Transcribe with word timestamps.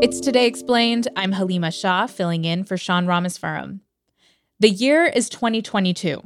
It's 0.00 0.20
Today 0.20 0.46
Explained. 0.46 1.08
I'm 1.16 1.32
Halima 1.32 1.72
Shah, 1.72 2.06
filling 2.06 2.44
in 2.44 2.62
for 2.62 2.76
Sean 2.76 3.06
Rameswaram. 3.06 3.80
The 4.60 4.70
year 4.70 5.04
is 5.04 5.28
2022, 5.28 6.22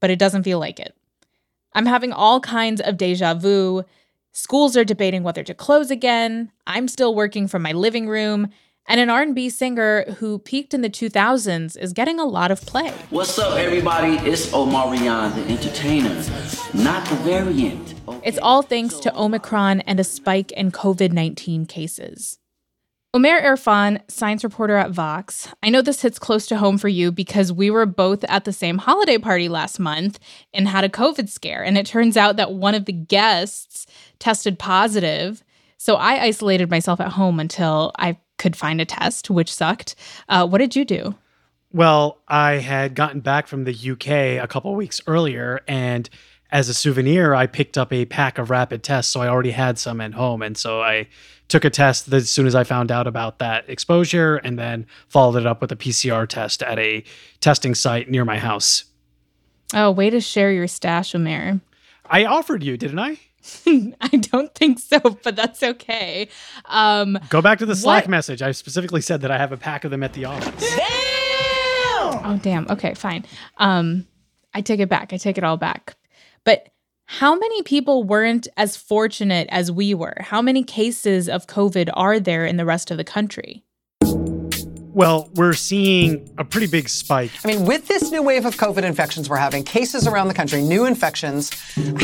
but 0.00 0.08
it 0.08 0.18
doesn't 0.18 0.44
feel 0.44 0.58
like 0.58 0.80
it. 0.80 0.96
I'm 1.74 1.84
having 1.84 2.14
all 2.14 2.40
kinds 2.40 2.80
of 2.80 2.96
deja 2.96 3.34
vu. 3.34 3.84
Schools 4.32 4.74
are 4.74 4.84
debating 4.84 5.22
whether 5.22 5.42
to 5.42 5.52
close 5.52 5.90
again. 5.90 6.50
I'm 6.66 6.88
still 6.88 7.14
working 7.14 7.46
from 7.46 7.60
my 7.60 7.72
living 7.72 8.08
room, 8.08 8.48
and 8.88 8.98
an 8.98 9.10
R&B 9.10 9.50
singer 9.50 10.04
who 10.12 10.38
peaked 10.38 10.72
in 10.72 10.80
the 10.80 10.88
2000s 10.88 11.76
is 11.76 11.92
getting 11.92 12.18
a 12.18 12.24
lot 12.24 12.50
of 12.50 12.62
play. 12.62 12.90
What's 13.10 13.38
up, 13.38 13.58
everybody? 13.58 14.14
It's 14.26 14.46
Omarion, 14.46 15.34
the 15.34 15.42
entertainer, 15.52 16.14
not 16.72 17.06
the 17.06 17.16
variant. 17.16 17.94
Okay? 18.08 18.20
It's 18.24 18.38
all 18.38 18.62
thanks 18.62 18.94
to 19.00 19.14
Omicron 19.14 19.80
and 19.82 20.00
a 20.00 20.04
spike 20.04 20.52
in 20.52 20.72
COVID-19 20.72 21.68
cases. 21.68 22.38
Umair 23.14 23.42
Irfan, 23.42 24.00
science 24.08 24.44
reporter 24.44 24.76
at 24.76 24.92
Vox. 24.92 25.48
I 25.64 25.68
know 25.68 25.82
this 25.82 26.00
hits 26.00 26.20
close 26.20 26.46
to 26.46 26.56
home 26.56 26.78
for 26.78 26.86
you 26.86 27.10
because 27.10 27.52
we 27.52 27.68
were 27.68 27.84
both 27.84 28.22
at 28.28 28.44
the 28.44 28.52
same 28.52 28.78
holiday 28.78 29.18
party 29.18 29.48
last 29.48 29.80
month 29.80 30.20
and 30.54 30.68
had 30.68 30.84
a 30.84 30.88
COVID 30.88 31.28
scare. 31.28 31.64
And 31.64 31.76
it 31.76 31.86
turns 31.86 32.16
out 32.16 32.36
that 32.36 32.52
one 32.52 32.76
of 32.76 32.84
the 32.84 32.92
guests 32.92 33.86
tested 34.20 34.60
positive. 34.60 35.42
So 35.76 35.96
I 35.96 36.22
isolated 36.22 36.70
myself 36.70 37.00
at 37.00 37.08
home 37.08 37.40
until 37.40 37.90
I 37.98 38.16
could 38.38 38.54
find 38.54 38.80
a 38.80 38.84
test, 38.84 39.28
which 39.28 39.52
sucked. 39.52 39.96
Uh, 40.28 40.46
what 40.46 40.58
did 40.58 40.76
you 40.76 40.84
do? 40.84 41.16
Well, 41.72 42.18
I 42.28 42.54
had 42.58 42.94
gotten 42.94 43.20
back 43.20 43.48
from 43.48 43.64
the 43.64 43.90
UK 43.90 44.40
a 44.40 44.46
couple 44.48 44.72
weeks 44.76 45.00
earlier 45.08 45.62
and 45.66 46.08
as 46.52 46.68
a 46.68 46.74
souvenir, 46.74 47.34
I 47.34 47.46
picked 47.46 47.78
up 47.78 47.92
a 47.92 48.04
pack 48.04 48.38
of 48.38 48.50
rapid 48.50 48.82
tests. 48.82 49.12
So 49.12 49.20
I 49.20 49.28
already 49.28 49.52
had 49.52 49.78
some 49.78 50.00
at 50.00 50.14
home. 50.14 50.42
And 50.42 50.56
so 50.56 50.80
I 50.82 51.06
took 51.50 51.64
a 51.64 51.70
test 51.70 52.12
as 52.12 52.30
soon 52.30 52.46
as 52.46 52.54
I 52.54 52.64
found 52.64 52.90
out 52.90 53.06
about 53.06 53.38
that 53.40 53.68
exposure 53.68 54.36
and 54.36 54.58
then 54.58 54.86
followed 55.08 55.36
it 55.36 55.46
up 55.46 55.60
with 55.60 55.72
a 55.72 55.76
PCR 55.76 56.26
test 56.26 56.62
at 56.62 56.78
a 56.78 57.04
testing 57.40 57.74
site 57.74 58.08
near 58.08 58.24
my 58.24 58.38
house. 58.38 58.84
Oh, 59.74 59.90
way 59.90 60.10
to 60.10 60.20
share 60.20 60.52
your 60.52 60.66
stash, 60.66 61.12
Umair. 61.12 61.60
I 62.06 62.24
offered 62.24 62.62
you, 62.62 62.76
didn't 62.76 62.98
I? 62.98 63.18
I 63.66 64.08
don't 64.16 64.54
think 64.54 64.78
so, 64.78 64.98
but 65.22 65.36
that's 65.36 65.62
okay. 65.62 66.28
Um, 66.66 67.18
Go 67.28 67.40
back 67.40 67.58
to 67.60 67.66
the 67.66 67.76
Slack 67.76 68.04
what? 68.04 68.10
message. 68.10 68.42
I 68.42 68.52
specifically 68.52 69.00
said 69.00 69.20
that 69.22 69.30
I 69.30 69.38
have 69.38 69.52
a 69.52 69.56
pack 69.56 69.84
of 69.84 69.90
them 69.90 70.02
at 70.02 70.12
the 70.12 70.24
office. 70.26 70.76
Damn! 70.76 70.86
Oh, 72.24 72.38
damn. 72.42 72.66
Okay, 72.70 72.94
fine. 72.94 73.24
Um, 73.58 74.06
I 74.52 74.60
take 74.60 74.80
it 74.80 74.88
back. 74.88 75.12
I 75.12 75.16
take 75.16 75.38
it 75.38 75.44
all 75.44 75.56
back. 75.56 75.96
But 76.44 76.68
how 77.12 77.34
many 77.34 77.60
people 77.62 78.04
weren't 78.04 78.46
as 78.56 78.76
fortunate 78.76 79.48
as 79.50 79.72
we 79.72 79.94
were? 79.94 80.14
How 80.20 80.40
many 80.40 80.62
cases 80.62 81.28
of 81.28 81.48
COVID 81.48 81.90
are 81.94 82.20
there 82.20 82.46
in 82.46 82.56
the 82.56 82.64
rest 82.64 82.92
of 82.92 82.98
the 82.98 83.04
country? 83.04 83.64
Well, 84.92 85.28
we're 85.34 85.54
seeing 85.54 86.32
a 86.38 86.44
pretty 86.44 86.68
big 86.68 86.88
spike. 86.88 87.32
I 87.44 87.48
mean, 87.48 87.66
with 87.66 87.88
this 87.88 88.12
new 88.12 88.22
wave 88.22 88.46
of 88.46 88.56
COVID 88.56 88.84
infections 88.84 89.28
we're 89.28 89.38
having, 89.38 89.64
cases 89.64 90.06
around 90.06 90.28
the 90.28 90.34
country, 90.34 90.62
new 90.62 90.84
infections 90.84 91.50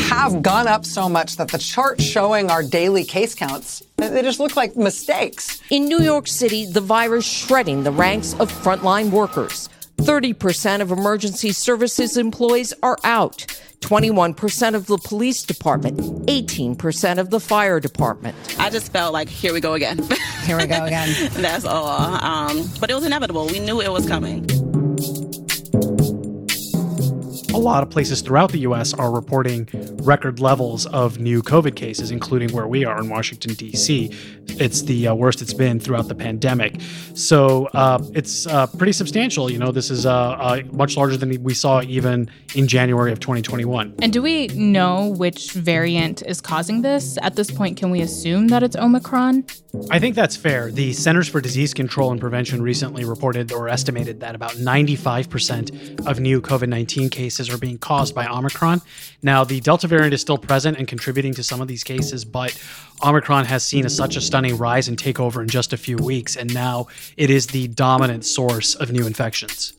have 0.09 0.41
gone 0.41 0.67
up 0.67 0.85
so 0.85 1.07
much 1.07 1.37
that 1.37 1.47
the 1.47 1.57
chart 1.57 2.01
showing 2.01 2.51
our 2.51 2.61
daily 2.61 3.05
case 3.05 3.33
counts, 3.33 3.81
they 3.95 4.21
just 4.21 4.41
look 4.41 4.57
like 4.57 4.75
mistakes. 4.75 5.61
In 5.69 5.85
New 5.85 6.01
York 6.01 6.27
City, 6.27 6.65
the 6.65 6.81
virus 6.81 7.25
shredding 7.25 7.83
the 7.83 7.91
ranks 7.91 8.33
of 8.41 8.51
frontline 8.51 9.09
workers. 9.11 9.69
30% 9.97 10.81
of 10.81 10.91
emergency 10.91 11.51
services 11.51 12.17
employees 12.17 12.73
are 12.83 12.97
out. 13.03 13.45
21% 13.81 14.73
of 14.73 14.87
the 14.87 14.97
police 14.97 15.43
department, 15.43 15.97
18% 16.27 17.19
of 17.19 17.29
the 17.29 17.39
fire 17.39 17.79
department. 17.79 18.35
I 18.57 18.69
just 18.69 18.91
felt 18.91 19.13
like, 19.13 19.29
here 19.29 19.53
we 19.53 19.59
go 19.59 19.73
again. 19.73 19.99
here 20.43 20.57
we 20.57 20.65
go 20.65 20.83
again. 20.83 21.29
That's 21.33 21.65
all. 21.65 21.87
Um, 21.87 22.69
but 22.79 22.89
it 22.89 22.95
was 22.95 23.05
inevitable. 23.05 23.45
We 23.47 23.59
knew 23.59 23.81
it 23.81 23.91
was 23.91 24.07
coming 24.07 24.47
a 27.53 27.59
lot 27.59 27.81
of 27.81 27.89
places 27.89 28.21
throughout 28.21 28.51
the 28.51 28.59
US 28.59 28.93
are 28.93 29.11
reporting 29.11 29.65
record 30.07 30.39
levels 30.39 30.85
of 30.87 31.19
new 31.19 31.43
COVID 31.43 31.75
cases, 31.75 32.09
including 32.09 32.51
where 32.53 32.65
we 32.65 32.85
are 32.85 32.99
in 32.99 33.09
Washington, 33.09 33.53
D.C. 33.53 34.11
It's 34.47 34.81
the 34.83 35.09
uh, 35.09 35.13
worst 35.13 35.41
it's 35.41 35.53
been 35.53 35.79
throughout 35.79 36.07
the 36.07 36.15
pandemic. 36.15 36.79
So 37.13 37.65
uh, 37.73 38.01
it's 38.13 38.47
uh, 38.47 38.67
pretty 38.67 38.93
substantial. 38.93 39.51
You 39.51 39.59
know, 39.59 39.71
this 39.71 39.91
is 39.91 40.05
uh, 40.05 40.13
uh, 40.13 40.61
much 40.71 40.95
larger 40.95 41.17
than 41.17 41.43
we 41.43 41.53
saw 41.53 41.81
even 41.81 42.29
in 42.55 42.67
January 42.67 43.11
of 43.11 43.19
2021. 43.19 43.95
And 44.01 44.13
do 44.13 44.21
we 44.21 44.47
know 44.47 45.09
which 45.09 45.51
variant 45.51 46.23
is 46.23 46.39
causing 46.39 46.81
this? 46.81 47.17
At 47.21 47.35
this 47.35 47.51
point, 47.51 47.77
can 47.77 47.91
we 47.91 48.01
assume 48.01 48.47
that 48.47 48.63
it's 48.63 48.75
Omicron? 48.75 49.45
I 49.89 49.99
think 49.99 50.15
that's 50.15 50.35
fair. 50.35 50.71
The 50.71 50.91
Centers 50.93 51.29
for 51.29 51.39
Disease 51.39 51.73
Control 51.73 52.11
and 52.11 52.19
Prevention 52.19 52.61
recently 52.61 53.05
reported 53.05 53.51
or 53.51 53.69
estimated 53.69 54.19
that 54.19 54.35
about 54.35 54.51
95% 54.53 56.05
of 56.05 56.19
new 56.19 56.41
COVID 56.41 56.67
19 56.67 57.09
cases 57.09 57.49
are 57.49 57.57
being 57.57 57.77
caused 57.77 58.13
by 58.13 58.27
Omicron. 58.27 58.81
Now, 59.21 59.43
the 59.43 59.59
Delta 59.61 59.87
variant 59.87 60.13
is 60.13 60.21
still 60.21 60.37
present 60.37 60.77
and 60.77 60.87
contributing 60.87 61.33
to 61.35 61.43
some 61.43 61.61
of 61.61 61.67
these 61.67 61.83
cases, 61.83 62.25
but 62.25 62.61
Omicron 63.03 63.45
has 63.45 63.65
seen 63.65 63.85
a, 63.85 63.89
such 63.89 64.15
a 64.15 64.21
stunning 64.21 64.57
rise 64.57 64.87
and 64.87 64.97
takeover 64.97 65.41
in 65.41 65.47
just 65.47 65.73
a 65.73 65.77
few 65.77 65.97
weeks, 65.97 66.35
and 66.35 66.53
now 66.53 66.87
it 67.15 67.29
is 67.29 67.47
the 67.47 67.67
dominant 67.69 68.25
source 68.25 68.75
of 68.75 68.91
new 68.91 69.07
infections. 69.07 69.73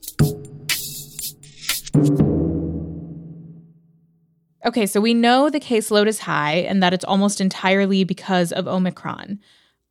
Okay, 4.65 4.87
so 4.87 5.01
we 5.01 5.15
know 5.15 5.49
the 5.49 5.61
caseload 5.61 6.07
is 6.07 6.21
high 6.21 6.57
and 6.57 6.83
that 6.83 6.93
it's 6.93 7.05
almost 7.05 7.41
entirely 7.41 8.05
because 8.05 8.53
of 8.53 8.67
Omicron. 8.67 9.39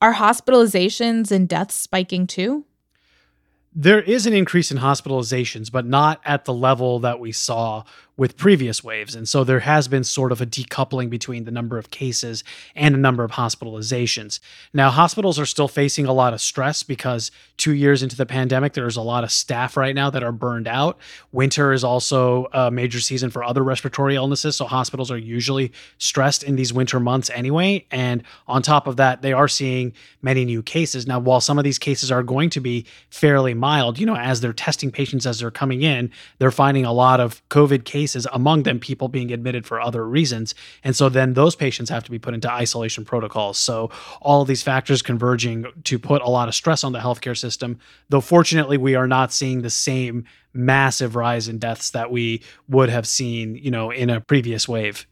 Are 0.01 0.13
hospitalizations 0.13 1.31
and 1.31 1.49
deaths 1.49 1.75
spiking 1.75 2.27
too? 2.27 2.65
There 3.73 4.01
is 4.01 4.25
an 4.25 4.33
increase 4.33 4.71
in 4.71 4.77
hospitalizations, 4.77 5.71
but 5.71 5.85
not 5.85 6.21
at 6.25 6.45
the 6.45 6.53
level 6.53 6.99
that 6.99 7.19
we 7.19 7.31
saw 7.31 7.83
with 8.17 8.35
previous 8.35 8.83
waves. 8.83 9.13
And 9.15 9.29
so 9.29 9.43
there 9.43 9.59
has 9.59 9.87
been 9.87 10.03
sort 10.03 10.31
of 10.31 10.41
a 10.41 10.45
decoupling 10.45 11.07
between 11.07 11.43
the 11.43 11.51
number 11.51 11.77
of 11.77 11.91
cases 11.91 12.43
and 12.75 12.95
the 12.95 12.99
number 12.99 13.23
of 13.23 13.31
hospitalizations. 13.31 14.39
Now, 14.73 14.89
hospitals 14.89 15.37
are 15.37 15.45
still 15.45 15.67
facing 15.67 16.07
a 16.07 16.13
lot 16.13 16.33
of 16.33 16.41
stress 16.41 16.81
because 16.81 17.29
two 17.57 17.75
years 17.75 18.01
into 18.01 18.17
the 18.17 18.25
pandemic, 18.25 18.73
there's 18.73 18.97
a 18.97 19.01
lot 19.01 19.23
of 19.23 19.31
staff 19.31 19.77
right 19.77 19.93
now 19.93 20.09
that 20.09 20.23
are 20.23 20.31
burned 20.31 20.67
out. 20.67 20.97
Winter 21.31 21.71
is 21.73 21.83
also 21.83 22.47
a 22.53 22.71
major 22.71 22.99
season 22.99 23.29
for 23.29 23.43
other 23.43 23.63
respiratory 23.63 24.15
illnesses. 24.15 24.55
So 24.55 24.65
hospitals 24.65 25.11
are 25.11 25.17
usually 25.17 25.71
stressed 25.99 26.41
in 26.41 26.55
these 26.55 26.73
winter 26.73 26.99
months 26.99 27.29
anyway. 27.29 27.85
And 27.91 28.23
on 28.47 28.63
top 28.63 28.87
of 28.87 28.95
that, 28.95 29.21
they 29.21 29.33
are 29.33 29.47
seeing 29.47 29.93
many 30.23 30.43
new 30.43 30.63
cases. 30.63 31.05
Now, 31.05 31.19
while 31.19 31.39
some 31.39 31.59
of 31.59 31.63
these 31.63 31.77
cases 31.77 32.11
are 32.11 32.23
going 32.23 32.49
to 32.51 32.59
be 32.59 32.87
fairly 33.11 33.53
mild, 33.53 33.99
you 33.99 34.07
know, 34.07 34.15
as 34.15 34.41
they're 34.41 34.53
testing 34.53 34.89
patients 34.89 35.27
as 35.27 35.39
they're 35.39 35.51
coming 35.51 35.83
in, 35.83 36.11
they're 36.39 36.49
finding 36.49 36.83
a 36.83 36.91
lot 36.91 37.19
of 37.19 37.47
COVID 37.49 37.85
cases 37.85 38.06
cases, 38.07 38.25
among 38.31 38.63
them 38.63 38.79
people 38.79 39.09
being 39.09 39.33
admitted 39.33 39.65
for 39.65 39.81
other 39.81 40.07
reasons. 40.07 40.55
And 40.81 40.95
so 40.95 41.09
then 41.09 41.33
those 41.33 41.55
patients 41.55 41.89
have 41.89 42.05
to 42.05 42.11
be 42.11 42.19
put 42.19 42.33
into 42.33 42.49
isolation 42.49 43.03
protocols. 43.03 43.57
So 43.57 43.91
all 44.21 44.45
these 44.45 44.63
factors 44.63 45.01
converging 45.01 45.65
to 45.83 45.99
put 45.99 46.21
a 46.21 46.29
lot 46.29 46.47
of 46.47 46.55
stress 46.55 46.85
on 46.85 46.93
the 46.93 46.99
healthcare 46.99 47.37
system, 47.37 47.79
though 48.07 48.21
fortunately 48.21 48.77
we 48.77 48.95
are 48.95 49.07
not 49.07 49.33
seeing 49.33 49.61
the 49.61 49.69
same 49.69 50.23
massive 50.53 51.15
rise 51.17 51.49
in 51.49 51.59
deaths 51.59 51.91
that 51.91 52.09
we 52.09 52.41
would 52.69 52.89
have 52.89 53.05
seen, 53.05 53.55
you 53.55 53.71
know, 53.71 53.91
in 53.91 54.09
a 54.09 54.21
previous 54.21 54.69
wave. 54.69 55.05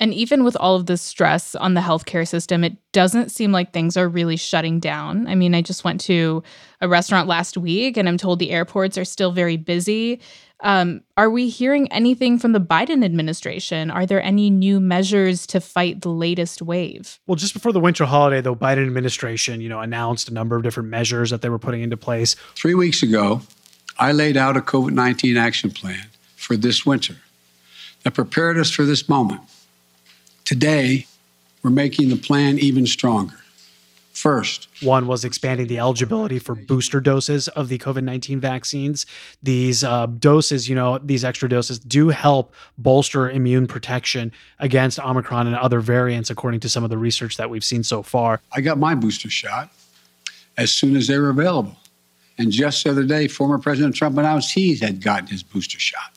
And 0.00 0.14
even 0.14 0.44
with 0.44 0.56
all 0.56 0.76
of 0.76 0.86
this 0.86 1.02
stress 1.02 1.54
on 1.54 1.74
the 1.74 1.82
healthcare 1.82 2.26
system, 2.26 2.64
it 2.64 2.74
doesn't 2.92 3.30
seem 3.30 3.52
like 3.52 3.72
things 3.72 3.98
are 3.98 4.08
really 4.08 4.36
shutting 4.36 4.80
down. 4.80 5.26
I 5.26 5.34
mean, 5.34 5.54
I 5.54 5.60
just 5.60 5.84
went 5.84 6.00
to 6.02 6.42
a 6.80 6.88
restaurant 6.88 7.28
last 7.28 7.58
week 7.58 7.98
and 7.98 8.08
I'm 8.08 8.16
told 8.16 8.38
the 8.38 8.50
airports 8.50 8.96
are 8.96 9.04
still 9.04 9.30
very 9.30 9.58
busy. 9.58 10.20
Um, 10.62 11.02
are 11.16 11.30
we 11.30 11.48
hearing 11.48 11.90
anything 11.90 12.38
from 12.38 12.52
the 12.52 12.60
Biden 12.60 13.04
administration? 13.04 13.90
Are 13.90 14.04
there 14.04 14.22
any 14.22 14.50
new 14.50 14.78
measures 14.78 15.46
to 15.48 15.60
fight 15.60 16.02
the 16.02 16.10
latest 16.10 16.60
wave? 16.60 17.18
Well, 17.26 17.36
just 17.36 17.54
before 17.54 17.72
the 17.72 17.80
winter 17.80 18.04
holiday, 18.04 18.40
the 18.40 18.54
Biden 18.54 18.86
administration, 18.86 19.60
you 19.60 19.68
know, 19.68 19.80
announced 19.80 20.28
a 20.28 20.34
number 20.34 20.56
of 20.56 20.62
different 20.62 20.88
measures 20.88 21.30
that 21.30 21.40
they 21.42 21.48
were 21.48 21.58
putting 21.58 21.82
into 21.82 21.96
place. 21.96 22.36
Three 22.54 22.74
weeks 22.74 23.02
ago, 23.02 23.42
I 23.98 24.12
laid 24.12 24.36
out 24.36 24.56
a 24.56 24.60
COVID 24.60 24.92
19 24.92 25.36
action 25.36 25.70
plan 25.70 26.06
for 26.36 26.56
this 26.56 26.84
winter 26.84 27.16
that 28.02 28.14
prepared 28.14 28.58
us 28.58 28.70
for 28.70 28.84
this 28.84 29.08
moment. 29.08 29.40
Today, 30.44 31.06
we're 31.62 31.70
making 31.70 32.08
the 32.08 32.16
plan 32.16 32.58
even 32.58 32.86
stronger 32.86 33.36
first. 34.20 34.68
One 34.82 35.06
was 35.06 35.24
expanding 35.24 35.66
the 35.66 35.78
eligibility 35.78 36.38
for 36.38 36.54
booster 36.54 37.00
doses 37.00 37.48
of 37.48 37.68
the 37.68 37.78
COVID 37.78 38.04
19 38.04 38.38
vaccines. 38.38 39.06
These 39.42 39.82
uh, 39.82 40.06
doses, 40.06 40.68
you 40.68 40.74
know, 40.74 40.98
these 40.98 41.24
extra 41.24 41.48
doses 41.48 41.78
do 41.78 42.10
help 42.10 42.54
bolster 42.76 43.30
immune 43.30 43.66
protection 43.66 44.32
against 44.58 44.98
Omicron 45.00 45.46
and 45.46 45.56
other 45.56 45.80
variants, 45.80 46.30
according 46.30 46.60
to 46.60 46.68
some 46.68 46.84
of 46.84 46.90
the 46.90 46.98
research 46.98 47.36
that 47.38 47.48
we've 47.48 47.64
seen 47.64 47.82
so 47.82 48.02
far. 48.02 48.40
I 48.52 48.60
got 48.60 48.78
my 48.78 48.94
booster 48.94 49.30
shot 49.30 49.70
as 50.56 50.70
soon 50.70 50.96
as 50.96 51.06
they 51.06 51.18
were 51.18 51.30
available. 51.30 51.76
And 52.38 52.52
just 52.52 52.84
the 52.84 52.90
other 52.90 53.04
day, 53.04 53.28
former 53.28 53.58
President 53.58 53.94
Trump 53.94 54.16
announced 54.18 54.52
he 54.52 54.76
had 54.76 55.02
gotten 55.02 55.26
his 55.26 55.42
booster 55.42 55.78
shot. 55.78 56.12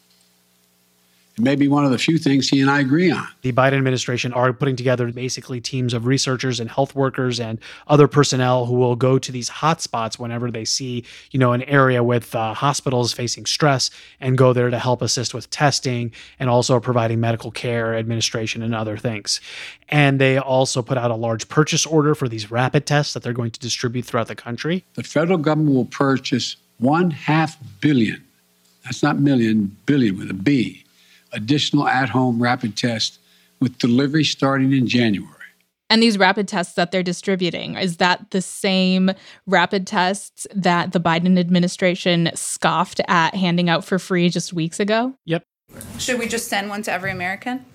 It 1.35 1.41
may 1.41 1.55
be 1.55 1.67
one 1.67 1.83
of 1.83 1.89
the 1.89 1.97
few 1.97 2.19
things 2.19 2.47
he 2.47 2.61
and 2.61 2.69
I 2.69 2.79
agree 2.79 3.09
on. 3.09 3.27
The 3.41 3.51
Biden 3.51 3.73
administration 3.73 4.33
are 4.33 4.53
putting 4.53 4.75
together 4.75 5.11
basically 5.11 5.59
teams 5.59 5.95
of 5.95 6.05
researchers 6.05 6.59
and 6.59 6.69
health 6.69 6.93
workers 6.93 7.39
and 7.39 7.57
other 7.87 8.07
personnel 8.07 8.67
who 8.67 8.75
will 8.75 8.95
go 8.95 9.17
to 9.17 9.31
these 9.31 9.49
hotspots 9.49 10.19
whenever 10.19 10.51
they 10.51 10.63
see, 10.63 11.03
you 11.31 11.39
know, 11.39 11.51
an 11.53 11.63
area 11.63 12.03
with 12.03 12.35
uh, 12.35 12.53
hospitals 12.53 13.13
facing 13.13 13.47
stress 13.47 13.89
and 14.21 14.37
go 14.37 14.53
there 14.53 14.69
to 14.69 14.77
help 14.77 15.01
assist 15.01 15.33
with 15.33 15.49
testing 15.49 16.11
and 16.37 16.51
also 16.51 16.79
providing 16.79 17.19
medical 17.19 17.49
care, 17.49 17.95
administration, 17.95 18.61
and 18.61 18.75
other 18.75 18.95
things. 18.95 19.41
And 19.89 20.21
they 20.21 20.37
also 20.37 20.83
put 20.83 20.99
out 20.99 21.09
a 21.09 21.15
large 21.15 21.49
purchase 21.49 21.83
order 21.83 22.13
for 22.13 22.29
these 22.29 22.51
rapid 22.51 22.85
tests 22.85 23.15
that 23.15 23.23
they're 23.23 23.33
going 23.33 23.51
to 23.51 23.59
distribute 23.59 24.05
throughout 24.05 24.27
the 24.27 24.35
country. 24.35 24.85
The 24.93 25.03
federal 25.03 25.39
government 25.39 25.75
will 25.75 25.85
purchase 25.85 26.57
one 26.77 27.09
half 27.09 27.57
billion. 27.81 28.23
That's 28.83 29.01
not 29.01 29.17
million, 29.17 29.75
billion 29.87 30.19
with 30.19 30.29
a 30.29 30.35
B 30.35 30.83
additional 31.33 31.87
at 31.87 32.09
home 32.09 32.41
rapid 32.41 32.77
tests 32.77 33.19
with 33.59 33.77
delivery 33.77 34.23
starting 34.23 34.73
in 34.73 34.87
January. 34.87 35.29
And 35.89 36.01
these 36.01 36.17
rapid 36.17 36.47
tests 36.47 36.73
that 36.73 36.91
they're 36.91 37.03
distributing, 37.03 37.75
is 37.75 37.97
that 37.97 38.31
the 38.31 38.41
same 38.41 39.11
rapid 39.45 39.85
tests 39.85 40.47
that 40.55 40.91
the 40.91 40.99
Biden 40.99 41.37
administration 41.37 42.31
scoffed 42.33 42.99
at 43.07 43.35
handing 43.35 43.69
out 43.69 43.85
for 43.85 43.99
free 43.99 44.29
just 44.29 44.53
weeks 44.53 44.79
ago? 44.79 45.13
Yep. 45.25 45.43
Should 45.99 46.19
we 46.19 46.27
just 46.27 46.47
send 46.47 46.69
one 46.69 46.81
to 46.83 46.91
every 46.91 47.11
American? 47.11 47.65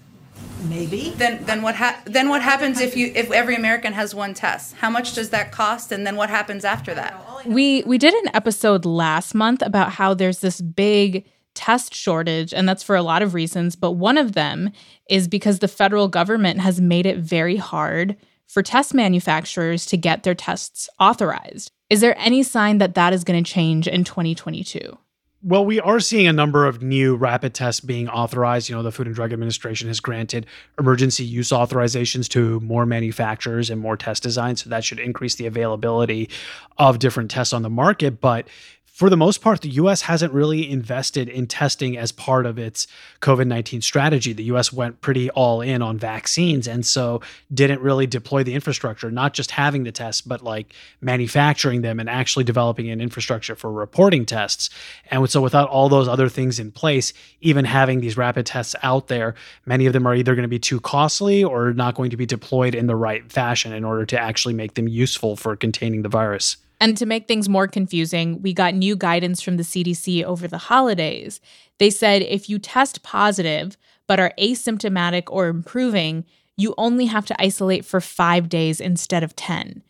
Maybe. 0.69 1.11
Then 1.11 1.45
then 1.45 1.63
what 1.63 1.77
ha- 1.77 2.03
then 2.05 2.29
what 2.29 2.43
happens 2.43 2.81
if 2.81 2.97
you 2.97 3.13
if 3.15 3.31
every 3.31 3.55
American 3.55 3.93
has 3.93 4.15
one 4.15 4.35
test? 4.35 4.75
How 4.77 4.91
much 4.91 5.15
does 5.15 5.31
that 5.31 5.53
cost 5.53 5.93
and 5.93 6.07
then 6.07 6.17
what 6.17 6.31
happens 6.31 6.65
after 6.65 6.95
that? 6.95 7.15
We 7.47 7.85
we 7.87 7.99
did 7.99 8.15
an 8.15 8.35
episode 8.35 8.85
last 8.85 9.35
month 9.35 9.63
about 9.63 9.93
how 9.93 10.15
there's 10.15 10.41
this 10.41 10.61
big 10.61 11.25
test 11.59 11.93
shortage, 11.93 12.55
and 12.55 12.69
that's 12.69 12.85
for 12.85 12.95
a 12.95 13.03
lot 13.03 13.21
of 13.21 13.35
reasons. 13.35 13.75
But 13.75 13.93
one 13.93 14.17
of 14.17 14.33
them 14.33 14.71
is 15.11 15.27
because 15.27 15.59
the 15.59 15.67
federal 15.67 16.07
government 16.07 16.61
has 16.61 16.81
made 16.81 17.05
it 17.05 17.19
very 17.19 17.57
hard 17.57 18.17
for 18.47 18.63
test 18.63 18.95
manufacturers 18.95 19.85
to 19.87 19.97
get 19.97 20.23
their 20.23 20.37
tests 20.37 20.89
authorized. 21.01 21.73
Is 21.91 22.01
there 22.01 22.17
any 22.17 22.45
sign 22.45 22.79
that 22.79 22.95
that 22.95 23.13
is 23.13 23.25
going 23.25 23.43
to 23.43 23.53
change 23.53 23.89
in 23.89 24.05
2022? 24.05 24.97
Well, 25.43 25.65
we 25.65 25.81
are 25.81 26.01
seeing 26.01 26.27
a 26.27 26.33
number 26.33 26.67
of 26.67 26.83
new 26.83 27.17
rapid 27.17 27.55
tests 27.55 27.81
being 27.81 28.09
authorized. 28.09 28.69
You 28.69 28.77
know, 28.77 28.83
the 28.83 28.93
Food 28.93 29.07
and 29.07 29.15
Drug 29.15 29.33
Administration 29.33 29.89
has 29.89 30.01
granted 30.01 30.47
emergency 30.79 31.25
use 31.25 31.51
authorizations 31.51 32.29
to 32.31 32.59
more 32.61 32.87
manufacturers 32.87 33.71
and 33.71 33.81
more 33.81 33.97
test 33.97 34.23
designs. 34.23 34.63
So 34.63 34.71
that 34.71 34.85
should 34.85 34.99
increase 34.99 35.37
the 35.37 35.47
availability 35.47 36.29
of 36.77 36.99
different 36.99 37.31
tests 37.31 37.53
on 37.53 37.63
the 37.63 37.71
market. 37.71 38.21
But 38.21 38.49
for 38.99 39.09
the 39.09 39.17
most 39.17 39.43
part, 39.43 39.61
the 39.61 39.69
US 39.69 40.03
hasn't 40.03 40.33
really 40.33 40.69
invested 40.69 41.29
in 41.29 41.47
testing 41.47 41.97
as 41.97 42.11
part 42.11 42.47
of 42.47 42.59
its 42.59 42.89
COVID 43.21 43.47
19 43.47 43.81
strategy. 43.81 44.33
The 44.33 44.50
US 44.55 44.73
went 44.73 45.00
pretty 45.00 45.31
all 45.31 45.61
in 45.61 45.83
on 45.83 45.99
vaccines 45.99 46.67
and 46.67 46.85
so 46.85 47.21
didn't 47.55 47.81
really 47.81 48.09
deploy 48.09 48.43
the 48.43 48.55
infrastructure, 48.55 49.09
not 49.09 49.35
just 49.35 49.53
having 49.53 49.85
the 49.85 49.93
tests, 49.93 50.21
but 50.21 50.43
like 50.43 50.75
manufacturing 51.00 51.83
them 51.83 52.00
and 52.00 52.11
actually 52.11 52.43
developing 52.43 52.91
an 52.91 53.00
infrastructure 53.00 53.55
for 53.55 53.71
reporting 53.71 54.27
tests. 54.27 54.69
And 55.12 55.31
so, 55.31 55.41
without 55.41 55.69
all 55.69 55.89
those 55.89 56.09
other 56.09 56.29
things 56.29 56.59
in 56.59 56.73
place, 56.73 57.12
even 57.41 57.67
having 57.67 58.00
these 58.00 58.17
rapid 58.17 58.47
tests 58.47 58.75
out 58.83 59.06
there, 59.06 59.37
many 59.65 59.87
of 59.87 59.93
them 59.93 60.09
are 60.09 60.15
either 60.17 60.35
going 60.35 60.43
to 60.43 60.49
be 60.49 60.59
too 60.59 60.81
costly 60.81 61.45
or 61.45 61.73
not 61.73 61.95
going 61.95 62.11
to 62.11 62.17
be 62.17 62.27
deployed 62.27 62.75
in 62.75 62.89
the 62.89 62.97
right 62.97 63.31
fashion 63.31 63.73
in 63.73 63.85
order 63.85 64.05
to 64.06 64.19
actually 64.19 64.55
make 64.55 64.75
them 64.75 64.89
useful 64.89 65.37
for 65.37 65.55
containing 65.55 66.03
the 66.03 66.09
virus. 66.09 66.56
And 66.81 66.97
to 66.97 67.07
make 67.07 67.27
things 67.27 67.49
more 67.49 67.67
confusing, 67.67 68.41
we 68.41 68.53
got 68.53 68.75
new 68.75 68.97
guidance 68.97 69.43
from 69.43 69.57
the 69.57 69.63
CDC 69.63 70.23
over 70.25 70.47
the 70.47 70.59
holidays. 70.59 71.41
They 71.79 71.91
said 71.91 72.23
if 72.23 72.49
you 72.49 72.59
test 72.59 73.03
positive 73.03 73.77
but 74.07 74.21
are 74.21 74.33
asymptomatic 74.39 75.25
or 75.29 75.49
improving, 75.49 76.25
you 76.57 76.75
only 76.79 77.07
have 77.07 77.27
to 77.27 77.41
isolate 77.41 77.85
for 77.85 78.01
five 78.01 78.49
days 78.49 78.81
instead 78.81 79.23
of 79.23 79.37
10. 79.37 79.83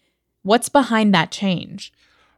What's 0.42 0.68
behind 0.68 1.14
that 1.14 1.30
change? 1.30 1.92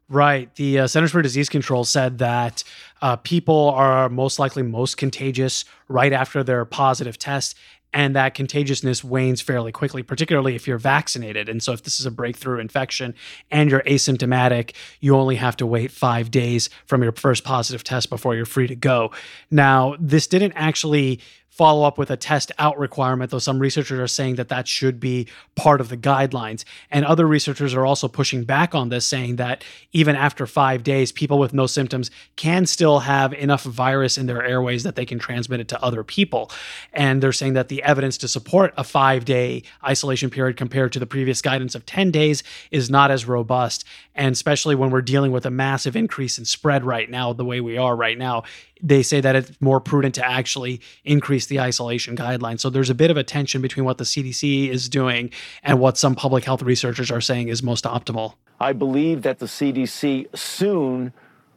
Right. 0.08 0.52
The 0.56 0.80
uh, 0.80 0.86
Centers 0.88 1.12
for 1.12 1.22
Disease 1.22 1.48
Control 1.48 1.84
said 1.84 2.18
that 2.18 2.64
uh, 3.00 3.16
people 3.16 3.70
are 3.70 4.08
most 4.08 4.40
likely 4.40 4.64
most 4.64 4.96
contagious 4.96 5.64
right 5.86 6.12
after 6.12 6.42
their 6.42 6.64
positive 6.64 7.16
test, 7.16 7.56
and 7.92 8.14
that 8.16 8.34
contagiousness 8.34 9.02
wanes 9.02 9.40
fairly 9.40 9.72
quickly, 9.72 10.02
particularly 10.02 10.54
if 10.54 10.66
you're 10.66 10.78
vaccinated. 10.78 11.48
And 11.48 11.62
so, 11.62 11.72
if 11.72 11.82
this 11.82 12.00
is 12.00 12.06
a 12.06 12.10
breakthrough 12.10 12.58
infection 12.58 13.14
and 13.50 13.70
you're 13.70 13.82
asymptomatic, 13.82 14.74
you 15.00 15.16
only 15.16 15.36
have 15.36 15.56
to 15.56 15.66
wait 15.66 15.90
five 15.90 16.30
days 16.30 16.70
from 16.86 17.02
your 17.02 17.12
first 17.12 17.44
positive 17.44 17.84
test 17.84 18.10
before 18.10 18.34
you're 18.34 18.46
free 18.46 18.66
to 18.66 18.76
go. 18.76 19.10
Now, 19.50 19.96
this 19.98 20.26
didn't 20.26 20.52
actually 20.52 21.20
follow 21.50 21.86
up 21.86 21.98
with 21.98 22.10
a 22.10 22.16
test 22.16 22.52
out 22.58 22.78
requirement, 22.78 23.30
though 23.30 23.38
some 23.38 23.58
researchers 23.58 23.98
are 23.98 24.06
saying 24.06 24.36
that 24.36 24.48
that 24.48 24.66
should 24.66 24.98
be 24.98 25.28
part 25.56 25.80
of 25.80 25.88
the 25.88 25.96
guidelines. 25.96 26.64
And 26.90 27.04
other 27.04 27.26
researchers 27.26 27.74
are 27.74 27.84
also 27.84 28.08
pushing 28.08 28.44
back 28.44 28.74
on 28.74 28.88
this, 28.88 29.04
saying 29.04 29.36
that 29.36 29.62
even 29.92 30.16
after 30.16 30.46
five 30.46 30.82
days, 30.84 31.12
people 31.12 31.38
with 31.38 31.52
no 31.52 31.66
symptoms 31.66 32.10
can 32.36 32.66
still 32.66 33.00
have 33.00 33.34
enough 33.34 33.64
virus 33.64 34.16
in 34.16 34.26
their 34.26 34.42
airways 34.44 34.84
that 34.84 34.94
they 34.94 35.04
can 35.04 35.18
transmit 35.18 35.60
it 35.60 35.68
to 35.68 35.82
other 35.82 36.04
people. 36.04 36.50
And 36.92 37.22
they're 37.22 37.32
saying 37.32 37.54
that 37.54 37.68
the 37.68 37.82
evidence 37.82 38.16
to 38.18 38.28
support 38.28 38.72
a 38.76 38.84
five 38.84 39.24
day 39.24 39.64
isolation 39.84 40.30
period 40.30 40.56
compared 40.56 40.92
to 40.92 40.98
the 40.98 41.06
previous 41.06 41.42
guidance 41.42 41.74
of 41.74 41.84
10 41.84 42.10
days 42.10 42.42
is 42.70 42.88
not 42.88 43.10
as 43.10 43.26
robust. 43.26 43.84
And 44.14 44.32
especially 44.32 44.76
when 44.76 44.90
we're 44.90 45.02
dealing 45.02 45.32
with 45.32 45.46
a 45.46 45.50
massive 45.50 45.96
increase 45.96 46.38
in 46.38 46.44
spread 46.44 46.84
right 46.84 47.10
now, 47.10 47.32
the 47.32 47.44
way 47.44 47.60
we 47.60 47.76
are 47.76 47.96
right 47.96 48.16
now, 48.16 48.44
they 48.82 49.02
say 49.02 49.20
that 49.20 49.36
it's 49.36 49.60
more 49.60 49.80
prudent 49.80 50.14
to 50.16 50.26
actually 50.26 50.80
increase 51.04 51.46
the 51.46 51.60
isolation 51.60 52.16
guidelines. 52.16 52.60
So 52.60 52.70
there's 52.70 52.90
a 52.90 52.94
bit 52.94 53.10
of 53.10 53.16
a 53.16 53.24
tension 53.24 53.62
between 53.62 53.84
what 53.84 53.98
the 53.98 54.04
CDC 54.04 54.68
is 54.68 54.88
doing 54.88 55.30
and 55.62 55.78
what 55.78 55.98
some 55.98 56.14
public 56.14 56.44
health 56.44 56.62
researchers 56.62 57.10
are 57.10 57.20
saying 57.20 57.48
is 57.48 57.62
most 57.62 57.84
optimal. 57.84 58.34
I 58.58 58.72
believe 58.72 59.22
that 59.22 59.38
the 59.38 59.46
CDC 59.46 60.36
soon 60.36 61.12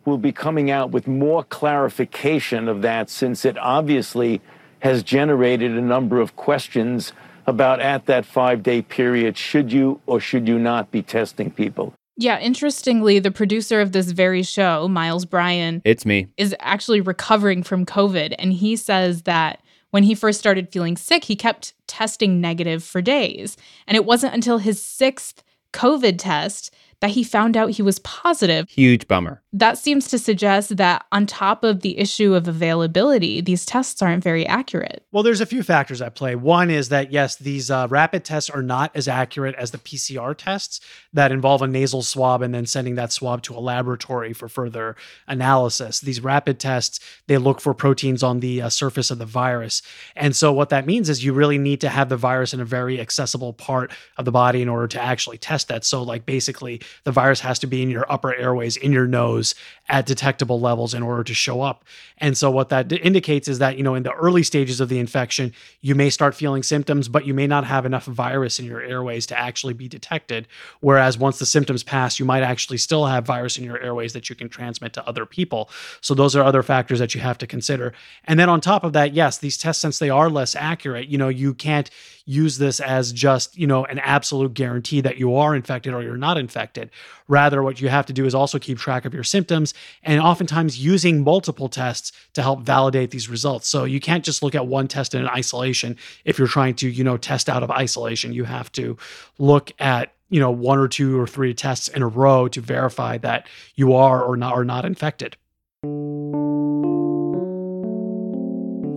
will 0.06 0.18
be 0.18 0.32
coming 0.32 0.70
out 0.70 0.92
with 0.92 1.08
more 1.08 1.44
clarification 1.44 2.68
of 2.68 2.82
that 2.82 3.10
since 3.10 3.46
it 3.46 3.58
obviously 3.58 4.42
has 4.80 5.02
generated 5.02 5.72
a 5.72 5.82
number 5.82 6.20
of 6.20 6.36
questions 6.36 7.14
about 7.46 7.80
at 7.80 8.06
that 8.06 8.26
five 8.26 8.64
day 8.64 8.82
period 8.82 9.38
should 9.38 9.72
you 9.72 10.00
or 10.06 10.20
should 10.20 10.48
you 10.48 10.60
not 10.60 10.92
be 10.92 11.02
testing 11.02 11.52
people. 11.52 11.94
Yeah, 12.16 12.40
interestingly, 12.40 13.20
the 13.20 13.32
producer 13.32 13.82
of 13.82 13.92
this 13.92 14.12
very 14.12 14.44
show, 14.44 14.88
Miles 14.88 15.26
Bryan, 15.26 15.82
it's 15.84 16.06
me, 16.06 16.28
is 16.38 16.56
actually 16.60 17.02
recovering 17.02 17.64
from 17.64 17.86
COVID. 17.86 18.36
And 18.38 18.54
he 18.54 18.76
says 18.76 19.24
that 19.24 19.62
when 19.90 20.04
he 20.04 20.16
first 20.16 20.40
started 20.40 20.72
feeling 20.72 20.98
sick, 20.98 21.24
he 21.24 21.36
kept 21.36 21.74
testing 21.88 22.40
negative 22.40 22.84
for 22.84 23.02
days. 23.02 23.58
And 23.88 23.96
it 23.96 24.06
wasn't 24.06 24.34
until 24.34 24.60
his 24.60 24.82
sixth 24.82 25.44
COVID 25.72 26.16
test 26.20 26.74
that 27.04 27.12
he 27.12 27.22
found 27.22 27.58
out 27.58 27.72
he 27.72 27.82
was 27.82 28.00
positive. 28.00 28.70
Huge 28.70 29.10
bummer. 29.10 29.42
That 29.52 29.78
seems 29.78 30.08
to 30.08 30.18
suggest 30.18 30.78
that 30.78 31.06
on 31.12 31.26
top 31.26 31.66
of 31.66 31.82
the 31.82 32.00
issue 32.00 32.34
of 32.34 32.48
availability, 32.48 33.42
these 33.42 33.66
tests 33.66 34.02
aren't 34.02 34.24
very 34.24 34.48
accurate. 34.48 35.06
Well, 35.12 35.22
there's 35.22 35.42
a 35.42 35.46
few 35.46 35.64
factors 35.64 36.02
at 36.02 36.16
play. 36.16 36.36
One 36.36 36.70
is 36.70 36.88
that, 36.90 37.12
yes, 37.12 37.36
these 37.36 37.70
uh, 37.70 37.88
rapid 37.90 38.24
tests 38.24 38.50
are 38.50 38.62
not 38.62 38.90
as 38.96 39.10
accurate 39.10 39.54
as 39.56 39.72
the 39.72 39.80
PCR 39.80 40.34
tests 40.36 40.80
that 41.12 41.34
involve 41.34 41.62
a 41.62 41.68
nasal 41.68 42.04
swab 42.04 42.42
and 42.42 42.56
then 42.56 42.66
sending 42.66 42.96
that 42.96 43.12
swab 43.12 43.42
to 43.44 43.54
a 43.54 43.60
laboratory 43.60 44.32
for 44.32 44.48
further 44.48 44.96
analysis. 45.28 46.00
These 46.00 46.22
rapid 46.22 46.58
tests, 46.58 47.02
they 47.28 47.38
look 47.38 47.60
for 47.60 47.74
proteins 47.74 48.24
on 48.24 48.40
the 48.40 48.62
uh, 48.62 48.70
surface 48.70 49.12
of 49.12 49.18
the 49.18 49.26
virus. 49.26 49.82
And 50.16 50.34
so, 50.34 50.54
what 50.54 50.70
that 50.70 50.86
means 50.86 51.10
is 51.10 51.26
you 51.26 51.34
really 51.34 51.58
need 51.58 51.82
to 51.82 51.90
have 51.90 52.08
the 52.08 52.16
virus 52.16 52.54
in 52.54 52.62
a 52.62 52.66
very 52.66 53.02
accessible 53.02 53.52
part 53.52 53.92
of 54.18 54.24
the 54.24 54.32
body 54.32 54.62
in 54.62 54.70
order 54.70 54.88
to 54.88 55.02
actually 55.02 55.38
test 55.38 55.68
that. 55.68 55.84
So, 55.84 56.02
like, 56.02 56.26
basically, 56.26 56.82
the 57.04 57.12
virus 57.12 57.40
has 57.42 57.60
to 57.60 57.68
be 57.68 57.82
in 57.82 57.90
your 57.90 58.12
upper 58.12 58.34
airways, 58.36 58.78
in 58.78 58.92
your 58.92 59.08
nose 59.08 59.56
at 59.90 60.06
detectable 60.06 60.60
levels 60.60 60.94
in 60.94 61.04
order 61.04 61.24
to 61.24 61.34
show 61.34 61.62
up. 61.62 61.84
And 62.18 62.38
so 62.38 62.50
what 62.50 62.70
that 62.70 62.92
indicates 62.92 63.48
is 63.48 63.60
that, 63.60 63.78
you 63.78 63.84
know, 63.84 63.96
in 63.96 64.04
the 64.04 64.14
early 64.14 64.44
stages 64.44 64.80
of 64.80 64.88
the 64.88 65.00
infection, 65.00 65.54
you 65.82 65.94
may 65.94 66.10
start 66.10 66.36
feeling 66.36 66.64
symptoms, 66.64 67.10
but 67.10 67.26
you 67.26 67.34
may 67.34 67.48
not 67.48 67.66
have 67.66 67.86
enough 67.86 68.06
virus 68.06 68.60
in 68.60 68.66
your 68.66 68.82
airways 68.82 69.26
to 69.28 69.38
actually 69.38 69.74
be 69.74 69.88
detected. 69.90 70.48
Whereas 70.80 71.18
once 71.18 71.40
the 71.40 71.46
symptoms 71.46 71.84
pass, 71.84 72.20
you 72.20 72.26
might 72.26 72.44
actually 72.44 72.78
still 72.78 73.06
have 73.06 73.26
virus 73.26 73.58
in 73.58 73.66
your 73.66 73.80
airways 73.80 74.14
that 74.14 74.30
you 74.30 74.36
can 74.36 74.48
transmit 74.48 74.94
to 74.94 75.08
other 75.08 75.26
people. 75.26 75.70
So 76.02 76.14
those 76.14 76.36
are 76.36 76.44
other 76.44 76.64
factors 76.64 77.00
that 77.00 77.14
you 77.14 77.22
have 77.22 77.38
to 77.40 77.48
consider. 77.48 77.94
And 78.26 78.40
then 78.40 78.50
on 78.50 78.62
top 78.62 78.84
of 78.84 78.94
that, 78.94 79.14
yes, 79.14 79.38
these 79.38 79.58
tests, 79.58 79.82
since 79.82 80.00
they 80.00 80.10
are 80.10 80.30
less 80.30 80.56
accurate, 80.56 81.10
you 81.10 81.18
know, 81.18 81.30
you 81.30 81.54
can't 81.54 81.90
use 82.26 82.58
this 82.58 82.80
as 82.80 83.12
just, 83.12 83.58
you 83.58 83.68
know, 83.68 83.84
an 83.86 84.00
absolute 84.00 84.54
guarantee 84.54 85.02
that 85.02 85.18
you 85.18 85.36
are 85.36 85.54
infected 85.54 85.94
or 85.94 86.02
you're 86.02 86.16
not 86.16 86.38
infected. 86.38 86.83
Rather, 87.28 87.64
what 87.64 87.82
you 87.82 87.90
have 87.90 88.06
to 88.06 88.14
do 88.14 88.26
is 88.26 88.36
also 88.36 88.60
keep 88.60 88.78
track 88.78 89.06
of 89.06 89.14
your 89.14 89.24
symptoms 89.24 89.74
and 90.04 90.20
oftentimes 90.20 90.84
using 90.84 91.24
multiple 91.24 91.70
tests 91.70 92.12
to 92.34 92.42
help 92.42 92.62
validate 92.62 93.12
these 93.12 93.30
results. 93.30 93.68
So 93.68 93.84
you 93.84 94.00
can't 94.00 94.24
just 94.24 94.44
look 94.44 94.56
at 94.56 94.68
one 94.68 94.88
test 94.88 95.16
in 95.16 95.28
isolation 95.28 95.98
if 96.26 96.38
you're 96.38 96.48
trying 96.48 96.76
to, 96.76 96.90
you 96.90 97.04
know, 97.04 97.18
test 97.18 97.50
out 97.50 97.64
of 97.64 97.72
isolation. 97.72 98.34
You 98.34 98.44
have 98.44 98.72
to 98.74 98.98
look 99.38 99.72
at 99.80 100.14
you 100.30 100.40
know 100.40 100.50
one 100.50 100.80
or 100.80 100.88
two 100.88 101.20
or 101.20 101.28
three 101.28 101.54
tests 101.54 101.88
in 101.88 102.02
a 102.02 102.08
row 102.08 102.48
to 102.48 102.60
verify 102.60 103.20
that 103.20 103.48
you 103.76 103.94
are 103.94 104.24
or 104.24 104.36
not 104.36 104.54
are 104.54 104.66
not 104.66 104.84
infected. 104.84 105.38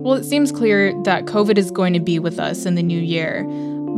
Well, 0.07 0.15
it 0.15 0.23
seems 0.23 0.51
clear 0.51 0.93
that 1.03 1.25
COVID 1.25 1.57
is 1.57 1.69
going 1.69 1.93
to 1.93 1.99
be 1.99 2.17
with 2.17 2.39
us 2.39 2.65
in 2.65 2.75
the 2.75 2.81
new 2.81 2.99
year, 2.99 3.45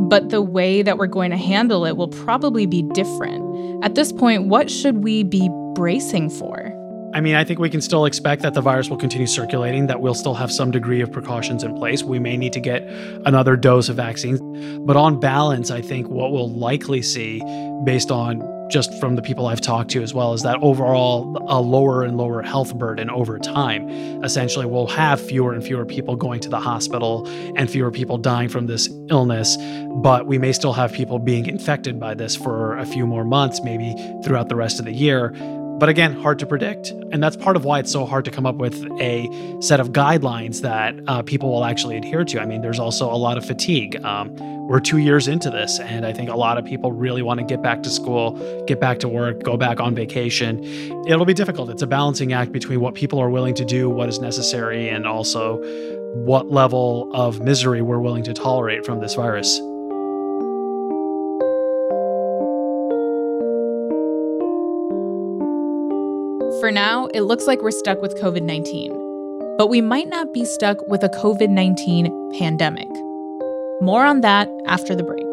but 0.08 0.30
the 0.30 0.42
way 0.42 0.82
that 0.82 0.98
we're 0.98 1.06
going 1.06 1.30
to 1.30 1.36
handle 1.36 1.84
it 1.84 1.96
will 1.96 2.08
probably 2.08 2.66
be 2.66 2.82
different. 2.94 3.84
At 3.84 3.94
this 3.94 4.12
point, 4.12 4.46
what 4.46 4.70
should 4.70 5.02
we 5.02 5.22
be 5.22 5.48
bracing 5.74 6.30
for? 6.30 6.76
I 7.12 7.20
mean, 7.20 7.34
I 7.34 7.42
think 7.42 7.58
we 7.58 7.68
can 7.68 7.80
still 7.80 8.04
expect 8.04 8.42
that 8.42 8.54
the 8.54 8.60
virus 8.60 8.88
will 8.88 8.96
continue 8.96 9.26
circulating, 9.26 9.88
that 9.88 10.00
we'll 10.00 10.14
still 10.14 10.34
have 10.34 10.52
some 10.52 10.70
degree 10.70 11.00
of 11.00 11.10
precautions 11.10 11.64
in 11.64 11.74
place. 11.74 12.04
We 12.04 12.20
may 12.20 12.36
need 12.36 12.52
to 12.52 12.60
get 12.60 12.82
another 13.26 13.56
dose 13.56 13.88
of 13.88 13.96
vaccines. 13.96 14.40
But 14.86 14.96
on 14.96 15.18
balance, 15.18 15.72
I 15.72 15.80
think 15.80 16.08
what 16.08 16.30
we'll 16.30 16.52
likely 16.52 17.02
see, 17.02 17.40
based 17.84 18.12
on 18.12 18.38
just 18.70 18.98
from 19.00 19.16
the 19.16 19.22
people 19.22 19.46
I've 19.46 19.60
talked 19.60 19.90
to 19.90 20.02
as 20.02 20.14
well, 20.14 20.32
is 20.32 20.42
that 20.42 20.58
overall 20.62 21.36
a 21.48 21.60
lower 21.60 22.02
and 22.02 22.16
lower 22.16 22.42
health 22.42 22.74
burden 22.76 23.10
over 23.10 23.38
time. 23.38 23.88
Essentially, 24.24 24.66
we'll 24.66 24.86
have 24.86 25.20
fewer 25.20 25.52
and 25.52 25.62
fewer 25.62 25.84
people 25.84 26.16
going 26.16 26.40
to 26.40 26.48
the 26.48 26.60
hospital 26.60 27.26
and 27.56 27.70
fewer 27.70 27.90
people 27.90 28.18
dying 28.18 28.48
from 28.48 28.66
this 28.66 28.88
illness, 29.08 29.56
but 30.02 30.26
we 30.26 30.38
may 30.38 30.52
still 30.52 30.72
have 30.72 30.92
people 30.92 31.18
being 31.18 31.46
infected 31.46 31.98
by 31.98 32.14
this 32.14 32.36
for 32.36 32.76
a 32.78 32.86
few 32.86 33.06
more 33.06 33.24
months, 33.24 33.60
maybe 33.62 33.94
throughout 34.24 34.48
the 34.48 34.56
rest 34.56 34.78
of 34.78 34.84
the 34.84 34.92
year. 34.92 35.34
But 35.80 35.88
again, 35.88 36.12
hard 36.12 36.38
to 36.40 36.46
predict. 36.46 36.90
And 37.10 37.22
that's 37.22 37.36
part 37.36 37.56
of 37.56 37.64
why 37.64 37.78
it's 37.78 37.90
so 37.90 38.04
hard 38.04 38.26
to 38.26 38.30
come 38.30 38.44
up 38.44 38.56
with 38.56 38.86
a 39.00 39.30
set 39.60 39.80
of 39.80 39.92
guidelines 39.92 40.60
that 40.60 40.94
uh, 41.08 41.22
people 41.22 41.50
will 41.50 41.64
actually 41.64 41.96
adhere 41.96 42.22
to. 42.22 42.38
I 42.38 42.44
mean, 42.44 42.60
there's 42.60 42.78
also 42.78 43.10
a 43.10 43.16
lot 43.16 43.38
of 43.38 43.46
fatigue. 43.46 43.96
Um, 44.04 44.36
we're 44.70 44.78
two 44.78 44.98
years 44.98 45.26
into 45.26 45.50
this, 45.50 45.80
and 45.80 46.06
I 46.06 46.12
think 46.12 46.30
a 46.30 46.36
lot 46.36 46.56
of 46.56 46.64
people 46.64 46.92
really 46.92 47.22
want 47.22 47.40
to 47.40 47.44
get 47.44 47.60
back 47.60 47.82
to 47.82 47.90
school, 47.90 48.38
get 48.66 48.78
back 48.78 49.00
to 49.00 49.08
work, 49.08 49.42
go 49.42 49.56
back 49.56 49.80
on 49.80 49.96
vacation. 49.96 50.62
It'll 51.08 51.24
be 51.24 51.34
difficult. 51.34 51.70
It's 51.70 51.82
a 51.82 51.88
balancing 51.88 52.32
act 52.32 52.52
between 52.52 52.80
what 52.80 52.94
people 52.94 53.18
are 53.18 53.30
willing 53.30 53.54
to 53.54 53.64
do, 53.64 53.90
what 53.90 54.08
is 54.08 54.20
necessary, 54.20 54.88
and 54.88 55.08
also 55.08 55.56
what 56.14 56.52
level 56.52 57.10
of 57.12 57.40
misery 57.40 57.82
we're 57.82 57.98
willing 57.98 58.22
to 58.22 58.32
tolerate 58.32 58.86
from 58.86 59.00
this 59.00 59.16
virus. 59.16 59.58
For 66.60 66.70
now, 66.70 67.06
it 67.06 67.22
looks 67.22 67.48
like 67.48 67.60
we're 67.60 67.72
stuck 67.72 68.00
with 68.00 68.14
COVID 68.22 68.42
19, 68.42 69.56
but 69.58 69.66
we 69.66 69.80
might 69.80 70.06
not 70.06 70.32
be 70.32 70.44
stuck 70.44 70.86
with 70.86 71.02
a 71.02 71.08
COVID 71.08 71.48
19 71.48 72.38
pandemic. 72.38 72.88
More 73.82 74.04
on 74.04 74.20
that 74.20 74.48
after 74.66 74.94
the 74.94 75.02
break. 75.02 75.24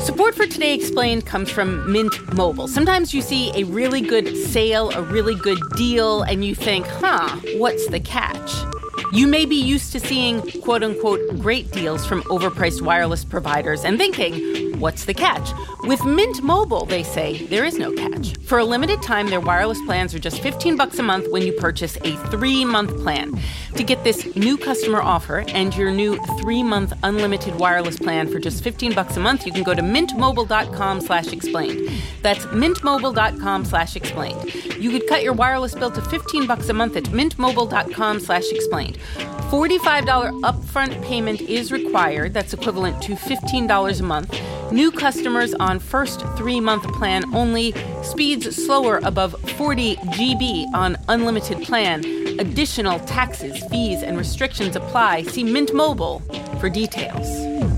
Support 0.00 0.36
for 0.36 0.46
Today 0.46 0.74
Explained 0.74 1.26
comes 1.26 1.50
from 1.50 1.90
Mint 1.90 2.14
Mobile. 2.34 2.68
Sometimes 2.68 3.12
you 3.12 3.20
see 3.20 3.50
a 3.56 3.64
really 3.64 4.00
good 4.00 4.36
sale, 4.36 4.90
a 4.90 5.02
really 5.02 5.34
good 5.34 5.58
deal, 5.76 6.22
and 6.22 6.44
you 6.44 6.54
think, 6.54 6.86
huh, 6.86 7.36
what's 7.56 7.88
the 7.88 7.98
catch? 7.98 8.77
You 9.10 9.26
may 9.26 9.46
be 9.46 9.56
used 9.56 9.92
to 9.92 10.00
seeing 10.00 10.42
quote 10.60 10.82
unquote 10.82 11.20
great 11.40 11.70
deals 11.72 12.06
from 12.06 12.22
overpriced 12.24 12.82
wireless 12.82 13.24
providers 13.24 13.84
and 13.84 13.96
thinking, 13.96 14.67
what's 14.78 15.04
the 15.04 15.14
catch? 15.14 15.52
With 15.82 16.04
Mint 16.04 16.42
Mobile, 16.42 16.86
they 16.86 17.02
say 17.02 17.46
there 17.46 17.64
is 17.64 17.78
no 17.78 17.92
catch. 17.92 18.36
For 18.40 18.58
a 18.58 18.64
limited 18.64 19.02
time, 19.02 19.28
their 19.28 19.40
wireless 19.40 19.80
plans 19.82 20.14
are 20.14 20.18
just 20.18 20.40
15 20.40 20.76
bucks 20.76 20.98
a 20.98 21.02
month 21.02 21.30
when 21.30 21.42
you 21.42 21.52
purchase 21.52 21.96
a 21.96 22.16
3-month 22.30 22.96
plan. 23.02 23.38
To 23.74 23.84
get 23.84 24.02
this 24.04 24.34
new 24.36 24.56
customer 24.56 25.02
offer 25.02 25.44
and 25.48 25.76
your 25.76 25.90
new 25.90 26.16
3-month 26.16 26.94
unlimited 27.02 27.56
wireless 27.56 27.98
plan 27.98 28.28
for 28.28 28.38
just 28.38 28.64
15 28.64 28.94
bucks 28.94 29.16
a 29.16 29.20
month, 29.20 29.44
you 29.46 29.52
can 29.52 29.62
go 29.62 29.74
to 29.74 29.82
mintmobile.com/explained. 29.82 31.90
That's 32.22 32.46
mintmobile.com/explained. 32.46 34.54
You 34.82 34.90
could 34.90 35.06
cut 35.06 35.22
your 35.22 35.34
wireless 35.34 35.74
bill 35.74 35.90
to 35.90 36.00
15 36.00 36.46
bucks 36.46 36.68
a 36.68 36.72
month 36.72 36.96
at 36.96 37.04
mintmobile.com/explained. 37.04 38.98
$45 39.50 40.30
upfront 40.42 41.02
payment 41.02 41.40
is 41.40 41.72
required. 41.72 42.34
That's 42.34 42.52
equivalent 42.52 43.00
to 43.02 43.16
$15 43.16 44.00
a 44.00 44.02
month. 44.02 44.38
New 44.70 44.90
customers 44.92 45.54
on 45.54 45.78
first 45.78 46.20
three 46.36 46.60
month 46.60 46.82
plan 46.94 47.34
only. 47.34 47.72
Speeds 48.02 48.54
slower 48.54 48.98
above 49.02 49.34
40 49.56 49.96
GB 49.96 50.66
on 50.74 50.96
unlimited 51.08 51.62
plan. 51.62 52.04
Additional 52.38 52.98
taxes, 53.00 53.64
fees, 53.70 54.02
and 54.02 54.18
restrictions 54.18 54.76
apply. 54.76 55.22
See 55.22 55.42
Mint 55.42 55.72
Mobile 55.72 56.20
for 56.60 56.68
details. 56.68 57.77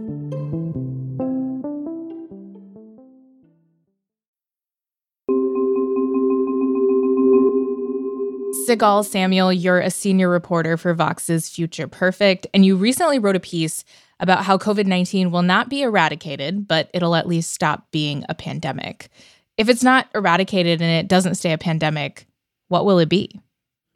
Sigal 8.67 9.03
Samuel, 9.03 9.51
you're 9.51 9.79
a 9.79 9.89
senior 9.89 10.29
reporter 10.29 10.77
for 10.77 10.93
Vox's 10.93 11.49
Future 11.49 11.87
Perfect, 11.87 12.45
and 12.53 12.65
you 12.65 12.75
recently 12.75 13.17
wrote 13.17 13.35
a 13.35 13.39
piece 13.39 13.83
about 14.19 14.43
how 14.43 14.57
COVID 14.57 14.85
19 14.85 15.31
will 15.31 15.41
not 15.41 15.69
be 15.69 15.81
eradicated, 15.81 16.67
but 16.67 16.89
it'll 16.93 17.15
at 17.15 17.27
least 17.27 17.51
stop 17.51 17.89
being 17.91 18.23
a 18.29 18.35
pandemic. 18.35 19.09
If 19.57 19.67
it's 19.67 19.83
not 19.83 20.09
eradicated 20.13 20.81
and 20.81 20.91
it 20.91 21.07
doesn't 21.07 21.35
stay 21.35 21.53
a 21.53 21.57
pandemic, 21.57 22.27
what 22.67 22.85
will 22.85 22.99
it 22.99 23.09
be? 23.09 23.39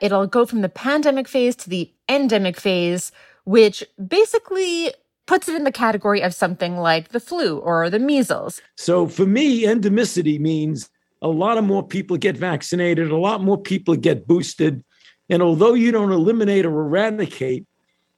It'll 0.02 0.28
go 0.28 0.46
from 0.46 0.62
the 0.62 0.70
pandemic 0.70 1.28
phase 1.28 1.56
to 1.58 1.70
the 1.70 1.92
endemic 2.10 2.60
phase, 2.60 3.12
which 3.44 3.84
basically 4.08 4.94
puts 5.28 5.48
it 5.48 5.56
in 5.56 5.64
the 5.64 5.72
category 5.72 6.22
of 6.22 6.34
something 6.34 6.78
like 6.78 7.10
the 7.10 7.20
flu 7.20 7.60
or 7.60 7.90
the 7.90 8.00
measles. 8.00 8.62
So 8.78 9.08
for 9.08 9.26
me, 9.26 9.64
endemicity 9.64 10.40
means 10.40 10.90
a 11.26 11.28
lot 11.28 11.58
of 11.58 11.64
more 11.64 11.82
people 11.82 12.18
get 12.18 12.38
vaccinated, 12.38 13.10
a 13.10 13.18
lot 13.18 13.42
more 13.42 13.58
people 13.58 13.96
get 13.96 14.28
boosted. 14.28 14.84
And 15.28 15.42
although 15.42 15.74
you 15.74 15.92
don't 15.92 16.12
eliminate 16.12 16.68
or 16.68 16.82
eradicate, 16.82 17.66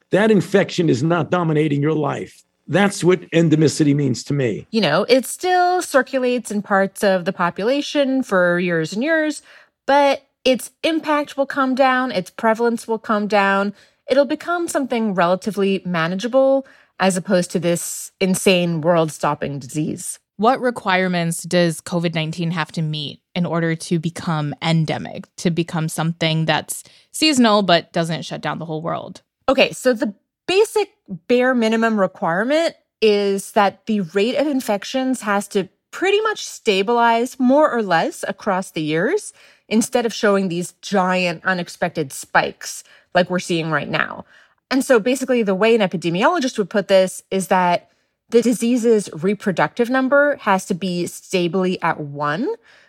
that 0.10 0.30
infection 0.30 0.90
is 0.90 1.04
not 1.04 1.32
dominating 1.32 1.82
your 1.82 1.94
life. 1.94 2.44
That's 2.68 3.06
what 3.06 3.22
endemicity 3.32 3.96
means 3.96 4.26
to 4.26 4.34
me. 4.34 4.68
You 4.72 4.82
know, 4.82 5.06
it 5.08 5.26
still 5.26 5.82
circulates 5.82 6.52
in 6.52 6.62
parts 6.62 7.02
of 7.02 7.24
the 7.24 7.32
population 7.32 8.24
for 8.24 8.60
years 8.60 8.92
and 8.92 9.02
years, 9.02 9.42
but 9.86 10.24
its 10.44 10.72
impact 10.84 11.38
will 11.38 11.46
come 11.46 11.76
down, 11.76 12.12
its 12.12 12.30
prevalence 12.30 12.90
will 12.90 13.00
come 13.00 13.26
down. 13.26 13.74
It'll 14.10 14.26
become 14.26 14.68
something 14.68 15.14
relatively 15.14 15.82
manageable 15.86 16.68
as 17.00 17.16
opposed 17.16 17.52
to 17.52 17.60
this 17.60 18.12
insane 18.20 18.82
world 18.82 19.14
stopping 19.14 19.60
disease. 19.60 20.20
What 20.38 20.62
requirements 20.62 21.42
does 21.42 21.82
COVID 21.82 22.14
19 22.14 22.52
have 22.52 22.72
to 22.74 22.84
meet 22.84 23.22
in 23.34 23.46
order 23.46 23.76
to 23.76 23.98
become 23.98 24.54
endemic, 24.62 25.28
to 25.38 25.50
become 25.50 25.90
something 25.90 26.46
that's 26.46 26.84
seasonal 27.12 27.64
but 27.64 27.92
doesn't 27.92 28.24
shut 28.24 28.42
down 28.42 28.60
the 28.60 28.66
whole 28.66 28.84
world? 28.84 29.24
Okay, 29.50 29.72
so 29.72 29.94
the 29.94 30.14
basic 30.48 30.90
bare 31.28 31.56
minimum 31.56 32.00
requirement 32.00 32.76
is 33.02 33.54
that 33.54 33.88
the 33.88 34.02
rate 34.02 34.36
of 34.36 34.46
infections 34.46 35.22
has 35.22 35.48
to 35.50 35.70
pretty 35.90 36.22
much 36.22 36.46
stabilize 36.46 37.40
more 37.40 37.72
or 37.72 37.82
less 37.82 38.24
across 38.28 38.70
the 38.72 38.82
years 38.82 39.34
instead 39.68 40.06
of 40.06 40.14
showing 40.14 40.50
these 40.50 40.74
giant 40.84 41.44
unexpected 41.46 42.14
spikes 42.14 42.84
like 43.16 43.32
we're 43.32 43.40
seeing 43.40 43.72
right 43.72 43.90
now. 43.90 44.24
And 44.70 44.84
so 44.84 45.00
basically, 45.00 45.42
the 45.42 45.56
way 45.56 45.74
an 45.74 45.82
epidemiologist 45.82 46.60
would 46.60 46.70
put 46.70 46.90
this 46.90 47.24
is 47.32 47.48
that 47.48 47.90
the 48.30 48.42
disease's 48.42 49.10
reproductive 49.14 49.90
number 49.90 50.36
has 50.38 50.66
to 50.66 50.74
be 50.74 51.08
stably 51.08 51.82
at 51.82 52.00
one, 52.00 52.48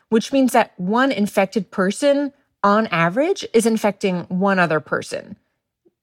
which 0.09 0.33
means 0.33 0.52
that 0.52 0.73
one 0.78 1.12
infected 1.12 1.71
person 1.71 2.33
on 2.64 2.87
average 2.88 3.47
is 3.52 3.66
infecting 3.66 4.23
one 4.25 4.59
other 4.59 4.80
person. 4.80 5.37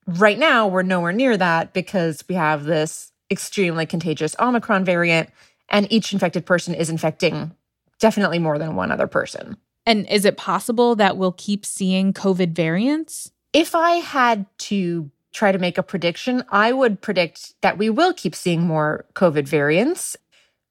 Right 0.07 0.39
now, 0.39 0.67
we're 0.67 0.83
nowhere 0.83 1.11
near 1.11 1.35
that 1.35 1.73
because 1.73 2.23
we 2.29 2.35
have 2.35 2.63
this 2.63 3.11
extremely 3.31 3.85
contagious 3.85 4.35
Omicron 4.39 4.85
variant, 4.85 5.29
and 5.69 5.91
each 5.91 6.13
infected 6.13 6.45
person 6.45 6.75
is 6.75 6.89
infecting 6.89 7.51
definitely 7.99 8.39
more 8.39 8.59
than 8.59 8.75
one 8.75 8.91
other 8.91 9.07
person. 9.07 9.57
And 9.85 10.07
is 10.07 10.25
it 10.25 10.37
possible 10.37 10.95
that 10.95 11.17
we'll 11.17 11.31
keep 11.31 11.65
seeing 11.65 12.13
COVID 12.13 12.53
variants? 12.53 13.31
If 13.51 13.75
I 13.75 13.93
had 13.93 14.45
to 14.59 15.09
try 15.35 15.51
to 15.51 15.59
make 15.59 15.77
a 15.77 15.83
prediction, 15.83 16.43
I 16.49 16.71
would 16.71 17.01
predict 17.01 17.53
that 17.61 17.77
we 17.77 17.89
will 17.89 18.13
keep 18.13 18.33
seeing 18.33 18.61
more 18.61 19.05
COVID 19.13 19.47
variants. 19.47 20.15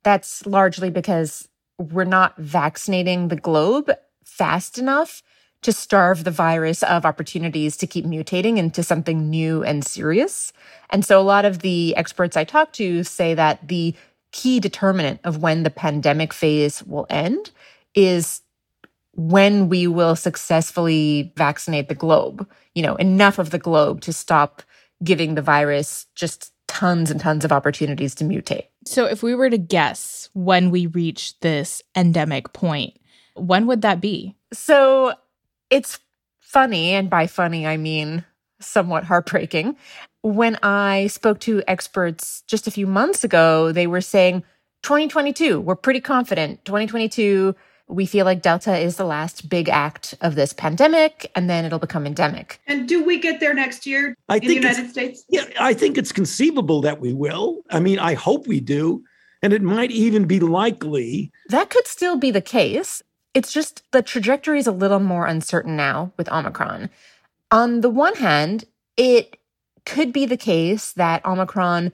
That's 0.02 0.44
largely 0.46 0.90
because 0.90 1.48
we're 1.78 2.04
not 2.04 2.36
vaccinating 2.38 3.28
the 3.28 3.36
globe 3.36 3.90
fast 4.24 4.78
enough 4.78 5.22
to 5.62 5.72
starve 5.72 6.24
the 6.24 6.30
virus 6.30 6.82
of 6.82 7.06
opportunities 7.06 7.76
to 7.78 7.86
keep 7.86 8.04
mutating 8.04 8.58
into 8.58 8.82
something 8.82 9.30
new 9.30 9.62
and 9.62 9.84
serious. 9.84 10.52
And 10.90 11.04
so 11.04 11.20
a 11.20 11.22
lot 11.22 11.44
of 11.44 11.60
the 11.60 11.96
experts 11.96 12.36
I 12.36 12.44
talk 12.44 12.72
to 12.74 13.02
say 13.04 13.34
that 13.34 13.68
the 13.68 13.94
key 14.32 14.60
determinant 14.60 15.20
of 15.24 15.42
when 15.42 15.62
the 15.62 15.70
pandemic 15.70 16.32
phase 16.32 16.82
will 16.82 17.06
end 17.08 17.50
is 17.94 18.42
when 19.16 19.68
we 19.68 19.86
will 19.86 20.16
successfully 20.16 21.32
vaccinate 21.36 21.88
the 21.88 21.94
globe, 21.94 22.48
you 22.74 22.82
know, 22.82 22.96
enough 22.96 23.38
of 23.38 23.50
the 23.50 23.58
globe 23.58 24.00
to 24.02 24.12
stop 24.12 24.62
giving 25.02 25.34
the 25.34 25.42
virus 25.42 26.06
just 26.14 26.52
tons 26.66 27.10
and 27.10 27.20
tons 27.20 27.44
of 27.44 27.52
opportunities 27.52 28.14
to 28.16 28.24
mutate. 28.24 28.66
So, 28.86 29.06
if 29.06 29.22
we 29.22 29.34
were 29.34 29.50
to 29.50 29.58
guess 29.58 30.28
when 30.34 30.70
we 30.70 30.86
reach 30.86 31.38
this 31.40 31.82
endemic 31.96 32.52
point, 32.52 32.98
when 33.34 33.66
would 33.66 33.82
that 33.82 34.00
be? 34.00 34.34
So, 34.52 35.14
it's 35.70 35.98
funny, 36.40 36.90
and 36.90 37.08
by 37.08 37.26
funny, 37.26 37.66
I 37.66 37.76
mean 37.76 38.24
somewhat 38.60 39.04
heartbreaking. 39.04 39.76
When 40.22 40.56
I 40.62 41.08
spoke 41.08 41.40
to 41.40 41.62
experts 41.68 42.42
just 42.46 42.66
a 42.66 42.70
few 42.70 42.86
months 42.86 43.24
ago, 43.24 43.72
they 43.72 43.86
were 43.86 44.00
saying 44.00 44.42
2022, 44.82 45.60
we're 45.60 45.76
pretty 45.76 46.00
confident. 46.00 46.64
2022, 46.64 47.54
we 47.88 48.06
feel 48.06 48.24
like 48.24 48.42
Delta 48.42 48.76
is 48.76 48.96
the 48.96 49.04
last 49.04 49.48
big 49.48 49.68
act 49.68 50.14
of 50.20 50.34
this 50.34 50.52
pandemic, 50.52 51.30
and 51.34 51.50
then 51.50 51.64
it'll 51.64 51.78
become 51.78 52.06
endemic. 52.06 52.60
And 52.66 52.88
do 52.88 53.04
we 53.04 53.18
get 53.18 53.40
there 53.40 53.54
next 53.54 53.86
year 53.86 54.16
I 54.28 54.36
in 54.36 54.48
the 54.48 54.54
United 54.54 54.90
States? 54.90 55.24
Yeah, 55.28 55.44
I 55.60 55.74
think 55.74 55.98
it's 55.98 56.12
conceivable 56.12 56.80
that 56.82 57.00
we 57.00 57.12
will. 57.12 57.62
I 57.70 57.80
mean, 57.80 57.98
I 57.98 58.14
hope 58.14 58.46
we 58.46 58.60
do. 58.60 59.04
And 59.42 59.52
it 59.52 59.60
might 59.60 59.90
even 59.90 60.24
be 60.24 60.40
likely. 60.40 61.30
That 61.50 61.68
could 61.68 61.86
still 61.86 62.16
be 62.16 62.30
the 62.30 62.40
case. 62.40 63.02
It's 63.34 63.52
just 63.52 63.82
the 63.90 64.00
trajectory 64.00 64.58
is 64.58 64.66
a 64.66 64.72
little 64.72 65.00
more 65.00 65.26
uncertain 65.26 65.76
now 65.76 66.12
with 66.16 66.32
Omicron. 66.32 66.88
On 67.50 67.82
the 67.82 67.90
one 67.90 68.14
hand, 68.14 68.64
it 68.96 69.38
could 69.84 70.12
be 70.12 70.24
the 70.24 70.38
case 70.38 70.92
that 70.92 71.24
Omicron 71.26 71.92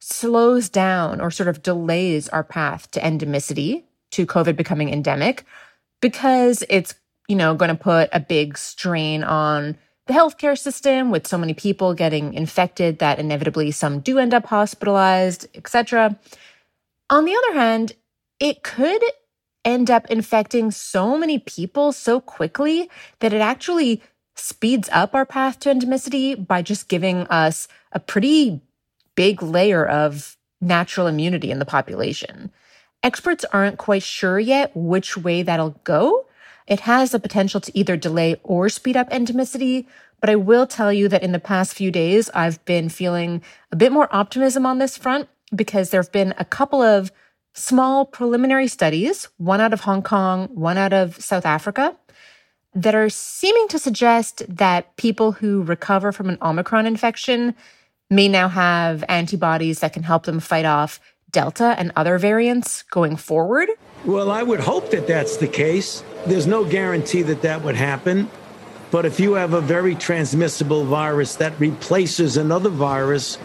slows 0.00 0.68
down 0.68 1.20
or 1.20 1.30
sort 1.30 1.48
of 1.48 1.62
delays 1.62 2.28
our 2.28 2.44
path 2.44 2.90
to 2.92 3.00
endemicity, 3.00 3.82
to 4.12 4.26
COVID 4.26 4.56
becoming 4.56 4.92
endemic, 4.92 5.44
because 6.00 6.64
it's, 6.68 6.94
you 7.28 7.36
know, 7.36 7.54
going 7.54 7.68
to 7.68 7.74
put 7.74 8.08
a 8.12 8.20
big 8.20 8.56
strain 8.56 9.22
on 9.22 9.76
the 10.06 10.14
healthcare 10.14 10.58
system 10.58 11.10
with 11.10 11.26
so 11.26 11.38
many 11.38 11.54
people 11.54 11.94
getting 11.94 12.34
infected 12.34 12.98
that 12.98 13.18
inevitably 13.18 13.70
some 13.70 14.00
do 14.00 14.18
end 14.18 14.34
up 14.34 14.46
hospitalized, 14.46 15.46
etc. 15.54 16.18
On 17.10 17.24
the 17.24 17.34
other 17.34 17.54
hand, 17.58 17.92
it 18.40 18.62
could 18.62 19.02
end 19.64 19.90
up 19.90 20.10
infecting 20.10 20.72
so 20.72 21.16
many 21.16 21.38
people 21.38 21.92
so 21.92 22.20
quickly 22.20 22.90
that 23.20 23.32
it 23.32 23.40
actually 23.40 24.02
speeds 24.34 24.88
up 24.92 25.14
our 25.14 25.26
path 25.26 25.60
to 25.60 25.68
endemicity 25.68 26.46
by 26.46 26.62
just 26.62 26.88
giving 26.88 27.26
us 27.28 27.68
a 27.92 28.00
pretty 28.00 28.60
big 29.14 29.42
layer 29.42 29.86
of 29.86 30.36
natural 30.60 31.06
immunity 31.06 31.50
in 31.50 31.58
the 31.58 31.64
population. 31.64 32.50
Experts 33.02 33.44
aren't 33.52 33.78
quite 33.78 34.02
sure 34.02 34.38
yet 34.38 34.70
which 34.74 35.16
way 35.16 35.42
that'll 35.42 35.80
go. 35.84 36.26
It 36.66 36.80
has 36.80 37.10
the 37.10 37.18
potential 37.18 37.60
to 37.60 37.76
either 37.76 37.96
delay 37.96 38.36
or 38.44 38.68
speed 38.68 38.96
up 38.96 39.10
endemicity, 39.10 39.86
but 40.20 40.30
I 40.30 40.36
will 40.36 40.66
tell 40.66 40.92
you 40.92 41.08
that 41.08 41.22
in 41.22 41.32
the 41.32 41.40
past 41.40 41.74
few 41.74 41.90
days, 41.90 42.30
I've 42.32 42.64
been 42.64 42.88
feeling 42.88 43.42
a 43.72 43.76
bit 43.76 43.90
more 43.90 44.08
optimism 44.14 44.64
on 44.64 44.78
this 44.78 44.96
front 44.96 45.28
because 45.54 45.90
there 45.90 46.00
have 46.00 46.12
been 46.12 46.32
a 46.38 46.44
couple 46.44 46.80
of 46.80 47.10
small 47.54 48.06
preliminary 48.06 48.68
studies, 48.68 49.28
one 49.36 49.60
out 49.60 49.72
of 49.72 49.80
Hong 49.80 50.02
Kong, 50.02 50.48
one 50.54 50.78
out 50.78 50.92
of 50.92 51.16
South 51.22 51.44
Africa, 51.44 51.96
that 52.74 52.94
are 52.94 53.10
seeming 53.10 53.68
to 53.68 53.78
suggest 53.78 54.42
that 54.48 54.96
people 54.96 55.32
who 55.32 55.62
recover 55.62 56.12
from 56.12 56.28
an 56.28 56.38
Omicron 56.40 56.86
infection 56.86 57.54
may 58.08 58.28
now 58.28 58.48
have 58.48 59.04
antibodies 59.08 59.80
that 59.80 59.92
can 59.92 60.02
help 60.02 60.24
them 60.24 60.40
fight 60.40 60.64
off 60.64 61.00
Delta 61.32 61.74
and 61.78 61.90
other 61.96 62.18
variants 62.18 62.82
going 62.84 63.16
forward. 63.16 63.68
Well, 64.04 64.30
I 64.30 64.42
would 64.42 64.60
hope 64.60 64.90
that 64.90 65.06
that's 65.06 65.38
the 65.38 65.48
case. 65.48 66.04
There's 66.26 66.46
no 66.46 66.64
guarantee 66.64 67.22
that 67.22 67.42
that 67.42 67.62
would 67.62 67.76
happen. 67.76 68.30
But 68.90 69.06
if 69.06 69.18
you 69.18 69.34
have 69.34 69.54
a 69.54 69.60
very 69.60 69.94
transmissible 69.94 70.84
virus 70.84 71.36
that 71.36 71.58
replaces 71.58 72.36
another 72.36 72.68
virus, 72.68 73.38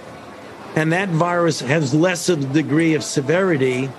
and 0.76 0.91
that 0.91 1.10
virus 1.10 1.62
has 1.62 1.93
less 1.93 2.28
of 2.30 2.43
a 2.43 2.54
degree 2.54 2.93
of 2.93 3.04
severity, 3.04 3.89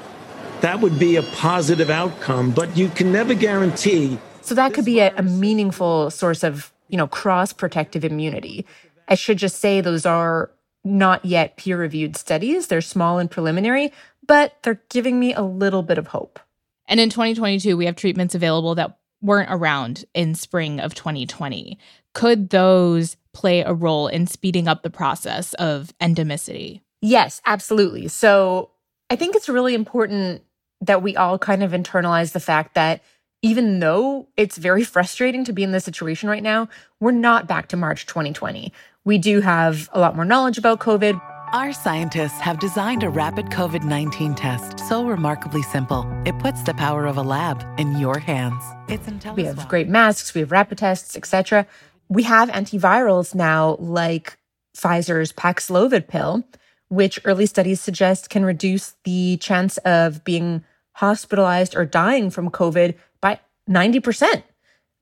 that 0.60 0.80
would 0.80 0.98
be 0.98 1.16
a 1.16 1.22
positive 1.22 1.88
outcome. 1.88 2.50
But 2.50 2.76
you 2.76 2.88
can 2.88 3.12
never 3.12 3.34
guarantee. 3.34 4.18
So 4.42 4.54
that 4.54 4.74
could 4.74 4.84
be 4.84 5.00
a, 5.00 5.14
a 5.16 5.22
meaningful 5.22 6.10
source 6.10 6.44
of, 6.44 6.72
you 6.88 6.96
know, 6.96 7.06
cross 7.06 7.52
protective 7.52 8.04
immunity. 8.04 8.66
I 9.08 9.14
should 9.14 9.38
just 9.38 9.58
say 9.58 9.80
those 9.80 10.04
are 10.04 10.50
not 10.88 11.24
yet 11.24 11.56
peer 11.56 11.78
reviewed 11.78 12.16
studies. 12.16 12.66
They're 12.66 12.80
small 12.80 13.18
and 13.18 13.30
preliminary, 13.30 13.92
but 14.26 14.56
they're 14.62 14.82
giving 14.88 15.20
me 15.20 15.34
a 15.34 15.42
little 15.42 15.82
bit 15.82 15.98
of 15.98 16.08
hope. 16.08 16.40
And 16.86 16.98
in 16.98 17.10
2022, 17.10 17.76
we 17.76 17.86
have 17.86 17.96
treatments 17.96 18.34
available 18.34 18.74
that 18.76 18.98
weren't 19.20 19.50
around 19.50 20.04
in 20.14 20.34
spring 20.34 20.80
of 20.80 20.94
2020. 20.94 21.78
Could 22.14 22.50
those 22.50 23.16
play 23.32 23.60
a 23.60 23.74
role 23.74 24.08
in 24.08 24.26
speeding 24.26 24.68
up 24.68 24.82
the 24.82 24.90
process 24.90 25.54
of 25.54 25.92
endemicity? 26.00 26.80
Yes, 27.00 27.40
absolutely. 27.46 28.08
So 28.08 28.70
I 29.10 29.16
think 29.16 29.36
it's 29.36 29.48
really 29.48 29.74
important 29.74 30.42
that 30.80 31.02
we 31.02 31.16
all 31.16 31.38
kind 31.38 31.62
of 31.62 31.72
internalize 31.72 32.32
the 32.32 32.40
fact 32.40 32.74
that 32.74 33.02
even 33.42 33.78
though 33.78 34.28
it's 34.36 34.56
very 34.56 34.82
frustrating 34.82 35.44
to 35.44 35.52
be 35.52 35.62
in 35.62 35.70
this 35.70 35.84
situation 35.84 36.28
right 36.28 36.42
now, 36.42 36.68
we're 37.00 37.12
not 37.12 37.46
back 37.46 37.68
to 37.68 37.76
March 37.76 38.06
2020. 38.06 38.72
We 39.08 39.16
do 39.16 39.40
have 39.40 39.88
a 39.94 40.00
lot 40.00 40.16
more 40.16 40.26
knowledge 40.26 40.58
about 40.58 40.80
COVID. 40.80 41.18
Our 41.54 41.72
scientists 41.72 42.38
have 42.40 42.58
designed 42.58 43.02
a 43.02 43.08
rapid 43.08 43.46
COVID 43.46 43.82
19 43.82 44.34
test 44.34 44.80
so 44.80 45.06
remarkably 45.06 45.62
simple, 45.62 46.06
it 46.26 46.38
puts 46.40 46.62
the 46.64 46.74
power 46.74 47.06
of 47.06 47.16
a 47.16 47.22
lab 47.22 47.64
in 47.78 47.98
your 47.98 48.18
hands. 48.18 48.62
It's 48.86 49.08
We 49.34 49.44
have 49.44 49.66
great 49.66 49.88
masks, 49.88 50.34
we 50.34 50.42
have 50.42 50.52
rapid 50.52 50.76
tests, 50.76 51.16
etc. 51.16 51.66
We 52.10 52.24
have 52.24 52.50
antivirals 52.50 53.34
now 53.34 53.76
like 53.80 54.36
Pfizer's 54.76 55.32
Paxlovid 55.32 56.06
pill, 56.06 56.44
which 56.88 57.18
early 57.24 57.46
studies 57.46 57.80
suggest 57.80 58.28
can 58.28 58.44
reduce 58.44 58.94
the 59.04 59.38
chance 59.38 59.78
of 59.86 60.22
being 60.22 60.64
hospitalized 60.96 61.74
or 61.74 61.86
dying 61.86 62.28
from 62.28 62.50
COVID 62.50 62.94
by 63.22 63.40
90%. 63.70 64.42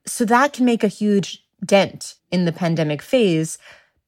So 0.07 0.25
that 0.27 0.53
can 0.53 0.65
make 0.65 0.85
a 0.85 0.99
huge 1.03 1.43
dent 1.65 2.15
in 2.31 2.45
the 2.45 2.53
pandemic 2.53 3.03
phase 3.03 3.59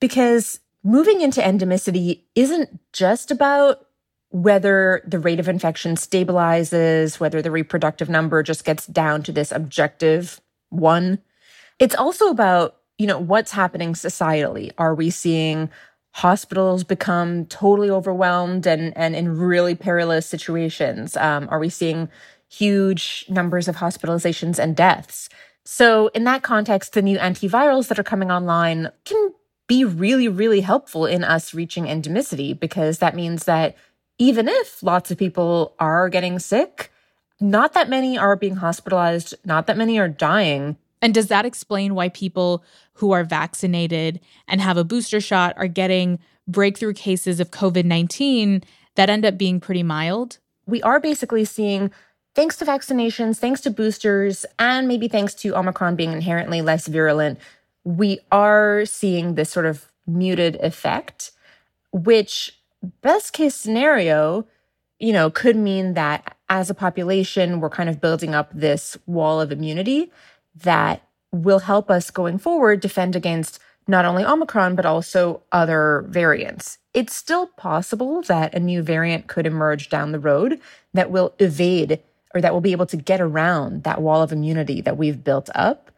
because 0.00 0.60
moving 0.84 1.20
into 1.20 1.40
endemicity 1.40 2.22
isn't 2.34 2.78
just 2.92 3.30
about 3.30 3.86
whether 4.30 5.02
the 5.06 5.18
rate 5.18 5.40
of 5.40 5.48
infection 5.48 5.94
stabilizes, 5.94 7.18
whether 7.18 7.40
the 7.40 7.50
reproductive 7.50 8.08
number 8.08 8.42
just 8.42 8.64
gets 8.64 8.86
down 8.86 9.22
to 9.22 9.32
this 9.32 9.52
objective 9.52 10.40
one. 10.68 11.18
It's 11.78 11.94
also 11.94 12.28
about, 12.28 12.76
you 12.98 13.06
know, 13.06 13.18
what's 13.18 13.52
happening 13.52 13.94
societally. 13.94 14.70
Are 14.76 14.94
we 14.94 15.10
seeing 15.10 15.70
hospitals 16.12 16.84
become 16.84 17.46
totally 17.46 17.90
overwhelmed 17.90 18.66
and, 18.66 18.96
and 18.96 19.16
in 19.16 19.38
really 19.38 19.74
perilous 19.74 20.26
situations? 20.26 21.16
Um, 21.16 21.48
are 21.50 21.58
we 21.58 21.70
seeing 21.70 22.08
huge 22.48 23.24
numbers 23.28 23.68
of 23.68 23.76
hospitalizations 23.76 24.58
and 24.58 24.76
deaths? 24.76 25.28
So, 25.64 26.08
in 26.08 26.24
that 26.24 26.42
context, 26.42 26.94
the 26.94 27.02
new 27.02 27.18
antivirals 27.18 27.88
that 27.88 27.98
are 27.98 28.04
coming 28.04 28.30
online 28.30 28.90
can 29.04 29.32
be 29.68 29.84
really, 29.84 30.26
really 30.26 30.62
helpful 30.62 31.06
in 31.06 31.22
us 31.22 31.54
reaching 31.54 31.84
endemicity 31.84 32.58
because 32.58 32.98
that 32.98 33.14
means 33.14 33.44
that 33.44 33.76
even 34.18 34.48
if 34.48 34.82
lots 34.82 35.10
of 35.10 35.18
people 35.18 35.74
are 35.78 36.08
getting 36.08 36.38
sick, 36.38 36.90
not 37.40 37.74
that 37.74 37.88
many 37.88 38.18
are 38.18 38.34
being 38.34 38.56
hospitalized, 38.56 39.34
not 39.44 39.66
that 39.68 39.76
many 39.76 39.98
are 39.98 40.08
dying. 40.08 40.76
And 41.00 41.14
does 41.14 41.28
that 41.28 41.44
explain 41.44 41.94
why 41.94 42.08
people 42.08 42.64
who 42.94 43.12
are 43.12 43.22
vaccinated 43.22 44.20
and 44.48 44.60
have 44.60 44.76
a 44.76 44.84
booster 44.84 45.20
shot 45.20 45.54
are 45.56 45.68
getting 45.68 46.18
breakthrough 46.48 46.94
cases 46.94 47.38
of 47.38 47.50
COVID 47.50 47.84
19 47.84 48.64
that 48.96 49.10
end 49.10 49.24
up 49.24 49.38
being 49.38 49.60
pretty 49.60 49.84
mild? 49.84 50.38
We 50.66 50.82
are 50.82 50.98
basically 50.98 51.44
seeing, 51.44 51.92
thanks 52.34 52.56
to 52.56 52.64
vaccinations, 52.64 53.36
thanks 53.36 53.60
to 53.60 53.70
boosters, 53.70 54.44
and 54.58 54.88
maybe 54.88 55.06
thanks 55.08 55.34
to 55.34 55.56
Omicron 55.56 55.94
being 55.94 56.12
inherently 56.12 56.60
less 56.62 56.88
virulent, 56.88 57.38
we 57.88 58.20
are 58.30 58.84
seeing 58.84 59.34
this 59.34 59.48
sort 59.48 59.64
of 59.64 59.90
muted 60.06 60.56
effect, 60.56 61.32
which, 61.90 62.58
best 63.00 63.32
case 63.32 63.54
scenario, 63.54 64.46
you 64.98 65.10
know, 65.10 65.30
could 65.30 65.56
mean 65.56 65.94
that 65.94 66.36
as 66.50 66.68
a 66.68 66.74
population, 66.74 67.60
we're 67.60 67.70
kind 67.70 67.88
of 67.88 67.98
building 67.98 68.34
up 68.34 68.50
this 68.52 68.98
wall 69.06 69.40
of 69.40 69.50
immunity 69.50 70.12
that 70.54 71.00
will 71.32 71.60
help 71.60 71.90
us 71.90 72.10
going 72.10 72.36
forward 72.36 72.80
defend 72.80 73.16
against 73.16 73.58
not 73.86 74.04
only 74.04 74.22
Omicron, 74.22 74.74
but 74.74 74.84
also 74.84 75.42
other 75.50 76.04
variants. 76.08 76.76
It's 76.92 77.16
still 77.16 77.46
possible 77.46 78.20
that 78.22 78.54
a 78.54 78.60
new 78.60 78.82
variant 78.82 79.28
could 79.28 79.46
emerge 79.46 79.88
down 79.88 80.12
the 80.12 80.20
road 80.20 80.60
that 80.92 81.10
will 81.10 81.32
evade 81.38 82.00
or 82.34 82.42
that 82.42 82.52
will 82.52 82.60
be 82.60 82.72
able 82.72 82.84
to 82.84 82.98
get 82.98 83.22
around 83.22 83.84
that 83.84 84.02
wall 84.02 84.20
of 84.20 84.30
immunity 84.30 84.82
that 84.82 84.98
we've 84.98 85.24
built 85.24 85.48
up. 85.54 85.90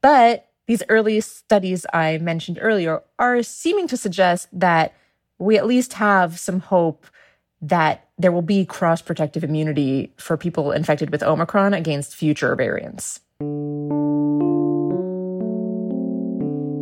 But 0.00 0.46
these 0.70 0.84
early 0.88 1.20
studies 1.20 1.84
I 1.92 2.18
mentioned 2.18 2.60
earlier 2.62 3.02
are 3.18 3.42
seeming 3.42 3.88
to 3.88 3.96
suggest 3.96 4.46
that 4.52 4.94
we 5.40 5.58
at 5.58 5.66
least 5.66 5.94
have 5.94 6.38
some 6.38 6.60
hope 6.60 7.08
that 7.60 8.06
there 8.18 8.30
will 8.30 8.40
be 8.40 8.64
cross 8.64 9.02
protective 9.02 9.42
immunity 9.42 10.12
for 10.16 10.36
people 10.36 10.70
infected 10.70 11.10
with 11.10 11.24
Omicron 11.24 11.74
against 11.74 12.14
future 12.14 12.54
variants. 12.54 13.18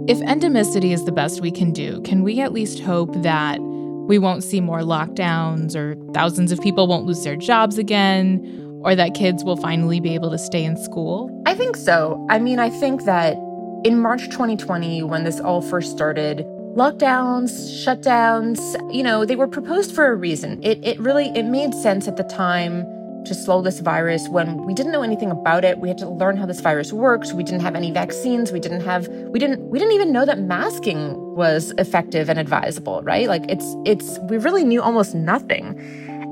If 0.06 0.18
endemicity 0.18 0.92
is 0.92 1.06
the 1.06 1.12
best 1.12 1.40
we 1.40 1.50
can 1.50 1.72
do, 1.72 2.02
can 2.02 2.22
we 2.22 2.40
at 2.40 2.52
least 2.52 2.80
hope 2.80 3.14
that 3.22 3.58
we 3.58 4.18
won't 4.18 4.44
see 4.44 4.60
more 4.60 4.80
lockdowns 4.80 5.74
or 5.74 5.96
thousands 6.12 6.52
of 6.52 6.60
people 6.60 6.88
won't 6.88 7.06
lose 7.06 7.24
their 7.24 7.36
jobs 7.36 7.78
again 7.78 8.82
or 8.84 8.94
that 8.94 9.14
kids 9.14 9.44
will 9.44 9.56
finally 9.56 9.98
be 9.98 10.14
able 10.14 10.30
to 10.30 10.38
stay 10.38 10.62
in 10.62 10.76
school? 10.76 11.42
I 11.46 11.54
think 11.54 11.74
so. 11.74 12.26
I 12.28 12.38
mean, 12.38 12.58
I 12.58 12.68
think 12.68 13.04
that 13.04 13.38
in 13.84 14.00
March 14.00 14.24
2020, 14.30 15.02
when 15.02 15.24
this 15.24 15.40
all 15.40 15.62
first 15.62 15.90
started, 15.90 16.38
lockdowns, 16.74 17.50
shutdowns, 17.84 18.58
you 18.94 19.02
know, 19.02 19.24
they 19.24 19.36
were 19.36 19.48
proposed 19.48 19.94
for 19.94 20.06
a 20.06 20.16
reason. 20.16 20.62
It, 20.62 20.84
it 20.84 20.98
really, 21.00 21.28
it 21.36 21.44
made 21.44 21.74
sense 21.74 22.08
at 22.08 22.16
the 22.16 22.24
time 22.24 22.84
to 23.24 23.34
slow 23.34 23.62
this 23.62 23.80
virus 23.80 24.28
when 24.28 24.64
we 24.64 24.74
didn't 24.74 24.92
know 24.92 25.02
anything 25.02 25.30
about 25.30 25.64
it. 25.64 25.78
We 25.78 25.88
had 25.88 25.98
to 25.98 26.08
learn 26.08 26.36
how 26.36 26.46
this 26.46 26.60
virus 26.60 26.92
works. 26.92 27.32
We 27.32 27.42
didn't 27.42 27.60
have 27.60 27.74
any 27.74 27.90
vaccines. 27.90 28.52
We 28.52 28.60
didn't 28.60 28.80
have 28.80 29.06
we 29.08 29.38
didn't 29.38 29.60
we 29.68 29.78
didn't 29.78 29.94
even 29.94 30.12
know 30.12 30.24
that 30.24 30.38
masking 30.38 31.34
was 31.34 31.72
effective 31.78 32.28
and 32.28 32.38
advisable, 32.38 33.02
right? 33.02 33.28
Like 33.28 33.44
it's 33.48 33.76
it's 33.84 34.18
we 34.30 34.38
really 34.38 34.64
knew 34.64 34.80
almost 34.80 35.14
nothing. 35.14 35.76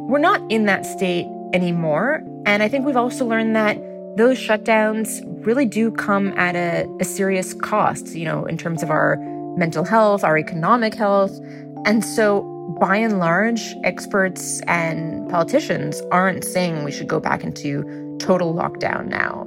We're 0.08 0.18
not 0.18 0.40
in 0.50 0.66
that 0.66 0.86
state 0.86 1.26
anymore. 1.52 2.22
And 2.46 2.62
I 2.62 2.68
think 2.68 2.86
we've 2.86 2.96
also 2.96 3.24
learned 3.24 3.56
that 3.56 3.76
those 4.16 4.38
shutdowns 4.38 5.22
really 5.46 5.66
do 5.66 5.90
come 5.90 6.28
at 6.38 6.56
a, 6.56 6.88
a 7.00 7.04
serious 7.04 7.52
cost, 7.54 8.14
you 8.14 8.24
know, 8.24 8.46
in 8.46 8.56
terms 8.56 8.82
of 8.82 8.90
our 8.90 9.16
mental 9.56 9.84
health, 9.84 10.24
our 10.24 10.38
economic 10.38 10.94
health. 10.94 11.38
And 11.84 12.04
so 12.04 12.42
by 12.80 12.96
and 12.96 13.18
large, 13.18 13.74
experts 13.84 14.60
and 14.66 15.28
politicians 15.30 16.02
aren't 16.10 16.44
saying 16.44 16.84
we 16.84 16.92
should 16.92 17.08
go 17.08 17.20
back 17.20 17.44
into 17.44 17.84
total 18.18 18.54
lockdown 18.54 19.06
now. 19.06 19.46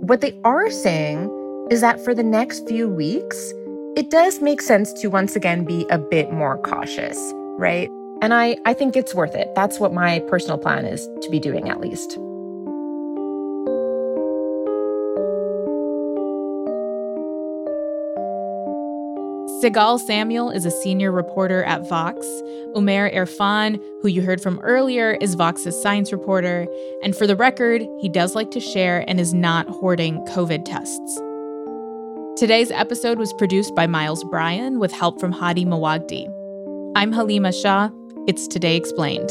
What 0.00 0.20
they 0.20 0.38
are 0.44 0.70
saying 0.70 1.30
is 1.70 1.80
that 1.80 2.02
for 2.04 2.14
the 2.14 2.22
next 2.22 2.66
few 2.68 2.88
weeks, 2.88 3.52
it 3.96 4.10
does 4.10 4.40
make 4.40 4.62
sense 4.62 4.92
to 4.94 5.08
once 5.08 5.34
again 5.34 5.64
be 5.64 5.86
a 5.90 5.98
bit 5.98 6.32
more 6.32 6.58
cautious, 6.58 7.18
right? 7.58 7.88
And 8.22 8.32
I, 8.32 8.56
I 8.64 8.72
think 8.72 8.96
it's 8.96 9.14
worth 9.14 9.34
it. 9.34 9.52
That's 9.54 9.80
what 9.80 9.92
my 9.92 10.20
personal 10.28 10.58
plan 10.58 10.84
is 10.84 11.06
to 11.22 11.30
be 11.30 11.40
doing 11.40 11.68
at 11.68 11.80
least. 11.80 12.18
Sigal 19.62 19.98
Samuel 19.98 20.50
is 20.50 20.66
a 20.66 20.70
senior 20.70 21.10
reporter 21.10 21.64
at 21.64 21.88
Vox. 21.88 22.26
Umair 22.74 23.14
Irfan, 23.14 23.80
who 24.02 24.08
you 24.08 24.20
heard 24.20 24.42
from 24.42 24.58
earlier, 24.60 25.16
is 25.22 25.34
Vox's 25.34 25.80
science 25.80 26.12
reporter. 26.12 26.66
And 27.02 27.16
for 27.16 27.26
the 27.26 27.36
record, 27.36 27.82
he 27.98 28.10
does 28.10 28.34
like 28.34 28.50
to 28.50 28.60
share 28.60 29.02
and 29.08 29.18
is 29.18 29.32
not 29.32 29.66
hoarding 29.68 30.18
COVID 30.26 30.66
tests. 30.66 31.20
Today's 32.38 32.70
episode 32.70 33.18
was 33.18 33.32
produced 33.32 33.74
by 33.74 33.86
Miles 33.86 34.24
Bryan 34.24 34.78
with 34.78 34.92
help 34.92 35.18
from 35.18 35.32
Hadi 35.32 35.64
Mawagdi. 35.64 36.26
I'm 36.94 37.12
Halima 37.12 37.50
Shah. 37.50 37.88
It's 38.26 38.46
Today 38.46 38.76
Explained. 38.76 39.30